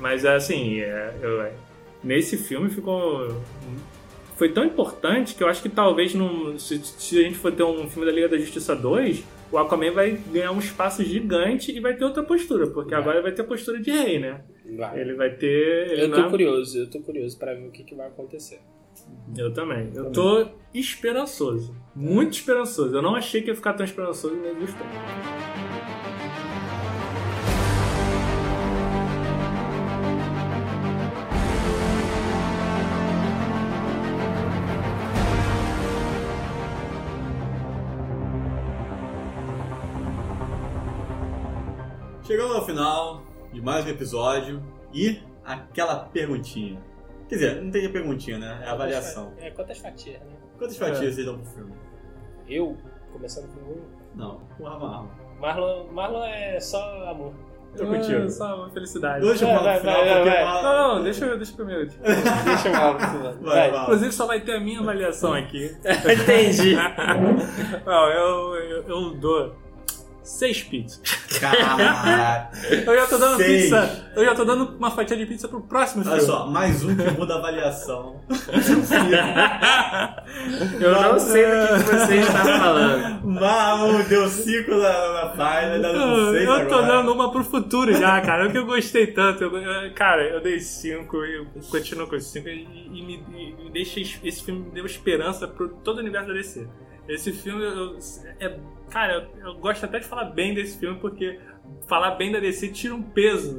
[0.00, 1.52] Mas é assim, é, eu- é,
[2.02, 3.40] nesse filme ficou.
[4.36, 7.62] Foi tão importante que eu acho que talvez num, se, se a gente for ter
[7.62, 9.22] um filme da Liga da Justiça 2,
[9.52, 12.98] o Aquaman vai ganhar um espaço gigante e vai ter outra postura, porque Vai.
[13.00, 14.40] agora vai ter a postura de rei, né?
[14.76, 15.00] Vai.
[15.00, 15.92] Ele vai ter.
[15.92, 18.58] Ele Eu tô é- curioso, eu tô curioso pra ver o que, que vai acontecer.
[19.36, 19.90] Eu também.
[19.94, 21.74] Eu tô esperançoso.
[21.94, 22.94] Muito esperançoso.
[22.94, 24.86] Eu não achei que ia ficar tão esperançoso, mas gostei.
[42.26, 46.82] Chegamos ao final, de mais um episódio e aquela perguntinha.
[47.28, 48.60] Quer dizer, não tem a perguntinha, né?
[48.62, 49.32] É a avaliação.
[49.38, 50.34] É, quantas fatias, né?
[50.58, 51.72] Quantas fatias vocês dão pro filme?
[52.48, 52.76] Eu,
[53.12, 53.82] começando com um.
[54.14, 55.08] Não, com a Marlon.
[55.40, 57.34] Marlon, Marlon é só amor.
[57.76, 58.22] Tô contigo.
[58.22, 59.24] É só uma felicidade.
[59.26, 60.62] Deixa eu falar final, vai, vai.
[60.62, 61.86] Não, não, deixa, eu- deixa eu primeiro.
[61.98, 62.98] Deixa eu final.
[63.42, 63.82] Vai, vai.
[63.82, 65.74] Inclusive só vai ter a minha avaliação aqui.
[65.82, 66.76] Entendi.
[67.84, 69.56] Não, eu, eu, eu dou
[70.24, 71.00] seis pizzas.
[71.38, 72.50] Caraca.
[72.86, 73.62] Eu já tô dando Seis.
[73.64, 74.12] pizza.
[74.16, 76.18] Eu já tô dando uma fatia de pizza pro próximo filme.
[76.18, 78.20] Olha só, mais um que muda a avaliação.
[80.80, 83.26] Eu não sei do que, que você está falando.
[83.26, 87.44] Marlon deu 5 na, na página, ainda Eu, não sei eu tô dando uma pro
[87.44, 88.46] futuro já, cara.
[88.46, 89.44] É que eu gostei tanto.
[89.44, 92.62] Eu- cara, eu dei cinco e eu continuo com cinco e,
[92.92, 94.00] e me, e me deixa.
[94.00, 96.66] Esse filme me deu esperança pro todo o universo da DC.
[97.08, 97.98] Esse filme, eu,
[98.40, 98.56] é,
[98.90, 101.38] cara, eu, gosto até de falar bem desse filme porque
[101.86, 103.58] falar bem da DC tira um peso.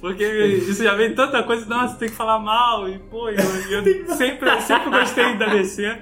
[0.00, 3.36] Porque isso já vem tanta coisa, nossa, tem que falar mal, e pô, eu,
[3.70, 5.98] eu sempre, eu sempre gostei da DC.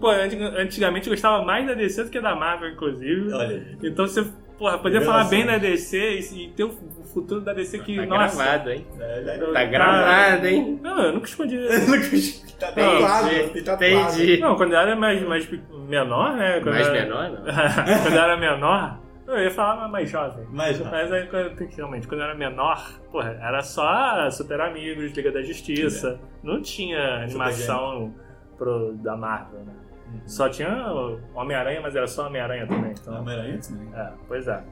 [0.00, 3.32] Pô, antig- antigamente eu gostava mais da DC do que da Marvel, inclusive.
[3.32, 3.76] Olha.
[3.82, 4.24] Então você,
[4.58, 6.70] porra, poder falar bem da DC e, e ter o
[7.14, 8.36] futuro da DC que, Tá nossa.
[8.44, 8.86] gravado, hein?
[8.98, 10.80] É, é, eu- Tá gravado, hein?
[10.82, 11.56] Não, eu nunca escondi.
[12.60, 13.28] tá tá claro.
[13.56, 14.40] Entendi.
[14.40, 15.48] Não, quando eu era mais, mais
[15.88, 16.60] menor, né?
[16.60, 17.42] Quando Mais era- menor, não.
[18.02, 20.46] quando eu era menor, eu ia falar mais jovem.
[20.50, 25.32] Mas, Mas aí, quando, realmente, quando eu era menor, porra, era só Super Amigos, Liga
[25.32, 26.18] da Justiça.
[26.42, 28.12] Não tinha animação
[28.58, 29.72] pro, da Marvel, né?
[30.26, 30.68] Só tinha
[31.34, 32.92] Homem-Aranha, mas era só Homem-Aranha também.
[32.92, 33.88] Então, Homem-Aranha também.
[33.94, 34.62] é, pois é.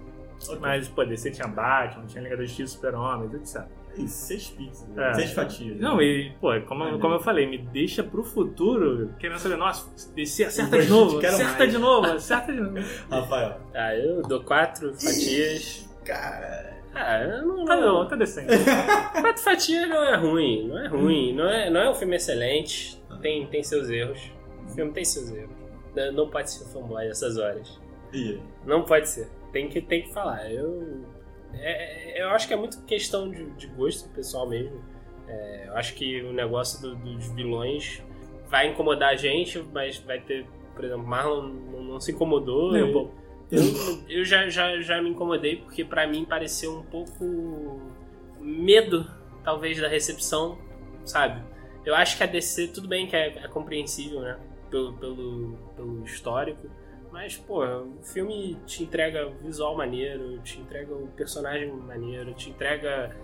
[0.60, 3.66] Mas, pô, DC tinha Batman, tinha Liga da Justiça, Super-Homens, etc.
[3.96, 5.14] Ih, seis pizzas, É.
[5.14, 5.78] seis fatias.
[5.78, 10.44] Não, e, pô, como, como eu falei, me deixa pro futuro querendo saber, nossa, DC
[10.44, 11.70] acerta de novo, acerta mais.
[11.72, 12.78] de novo, acerta de novo.
[13.10, 13.60] Rafael.
[13.74, 15.88] Ah, eu dou quatro fatias.
[16.04, 16.72] Cara.
[16.94, 17.64] Ah, eu não.
[17.64, 18.48] Tá bom, tá decente.
[19.20, 21.32] Quatro fatias não é ruim, não é ruim.
[21.34, 24.20] Não é, não é um filme excelente, tem, tem seus erros.
[24.66, 25.50] O filme tem seus erros.
[26.14, 27.80] Não- pode ser fanboy nessas horas.
[28.66, 29.28] Não pode ser.
[29.52, 30.50] Tem que, tem que falar.
[30.50, 31.04] Eu,
[31.52, 34.82] é- é- eu acho que é muito questão de, de gosto pessoal mesmo.
[35.28, 38.02] É, eu acho que o negócio do- dos vilões
[38.48, 42.72] vai incomodar a gente, mas vai ter, por exemplo, Marlon não, não se incomodou.
[42.72, 43.22] Nem um Eu-.
[43.50, 43.60] Eu,
[44.08, 47.82] eu já, já, já me incomodei porque pra mim pareceu um pouco
[48.40, 49.06] medo,
[49.44, 50.58] talvez, da recepção,
[51.04, 51.42] sabe?
[51.84, 54.38] Eu acho que a DC, tudo bem que é, é compreensível, né?
[54.70, 56.66] Pelo, pelo, pelo histórico.
[57.12, 62.48] Mas, pô, o filme te entrega o visual maneiro, te entrega o personagem maneiro, te
[62.50, 63.14] entrega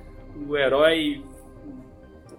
[0.46, 1.24] o herói.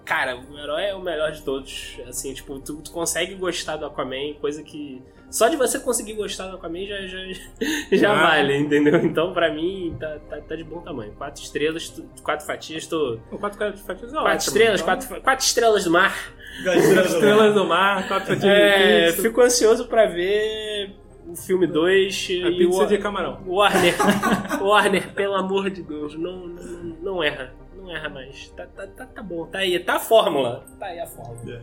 [0.05, 1.97] Cara, o herói é o melhor de todos.
[2.07, 5.01] Assim, tipo, tu, tu consegue gostar do Aquaman, coisa que.
[5.29, 7.17] Só de você conseguir gostar do Aquaman já, já,
[7.93, 8.27] já Ah.
[8.29, 8.95] vale, entendeu?
[8.97, 11.11] Então, pra mim, tá, tá, tá de bom tamanho.
[11.13, 13.19] Quatro estrelas, tu- quatro fatias, tô.
[13.39, 14.93] Quatro de fatias é Quatro ótimo, estrelas, então.
[14.95, 16.15] quatro, quatro estrelas do mar.
[16.59, 20.95] Estrelas Estrelas do mar, quatro fatias É, fico ansioso pra ver
[21.31, 23.41] o filme 2 A e pizza o de camarão.
[23.45, 23.95] Warner.
[24.61, 26.63] Warner, pelo amor de Deus, não, não,
[27.01, 27.53] não erra.
[27.75, 28.49] Não erra mais.
[28.49, 29.79] Tá, tá, tá, tá bom, tá aí.
[29.79, 30.63] Tá a fórmula.
[30.79, 31.61] Tá aí a fórmula.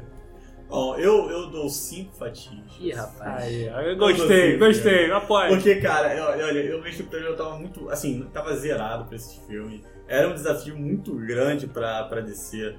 [0.68, 2.58] Ó, eu, eu dou cinco fatias.
[2.80, 3.44] Ih, rapaz.
[3.44, 5.50] Aí, eu gostei, gostei, apoio.
[5.50, 7.88] Porque, cara, eu- olha, eu vejo que o trailer tava muito.
[7.88, 9.84] Assim, tava zerado pra esse filme.
[10.08, 12.74] Era um desafio muito grande pra, pra DC.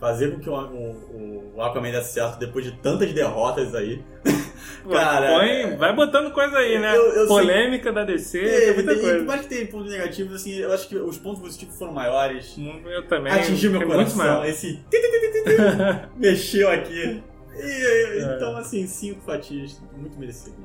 [0.00, 4.02] Fazer com que o, o, o Aquaman desse certo depois de tantas derrotas aí.
[4.90, 6.96] cara, Põe, vai botando coisa aí, né?
[6.96, 9.24] Eu- eu Polêmica da DC, tem Teve, muita tem, coisa.
[9.24, 12.56] mas tem pontos negativos, assim, eu acho que os pontos positivos foram maiores.
[12.86, 13.30] Eu também.
[13.32, 14.80] Atingiu meu tem muito coração, esse
[16.16, 17.22] mexeu aqui.
[17.56, 18.36] E, e- É.
[18.36, 20.58] Então, assim, cinco fatias muito merecidas.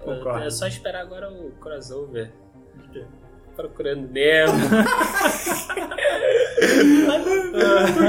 [0.00, 0.44] Concordo.
[0.44, 2.30] É só esperar agora o crossover.
[3.56, 4.52] Procurando Nemo.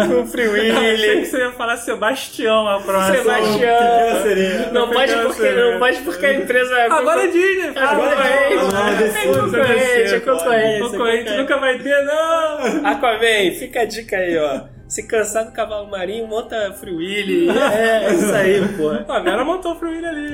[0.08, 3.18] Com o Free Achei que você ia falar Sebastião a próxima.
[3.18, 3.58] Sebastião.
[3.58, 4.72] Pequena sereia.
[4.72, 6.76] Não pode porque, não pode porque a empresa.
[6.84, 8.70] Agora é Disney, Agora é Disney.
[8.74, 10.80] Ah, É concorrente, é concorrente.
[10.80, 12.86] Concorrente nunca vai ter, não!
[12.88, 14.62] Aquaman, fica a dica aí, ó.
[14.88, 17.50] Se cansar do cavalo marinho, monta Free Willy.
[17.50, 19.12] É, é isso aí, pô.
[19.12, 20.34] A Vera montou o Free Willy ali.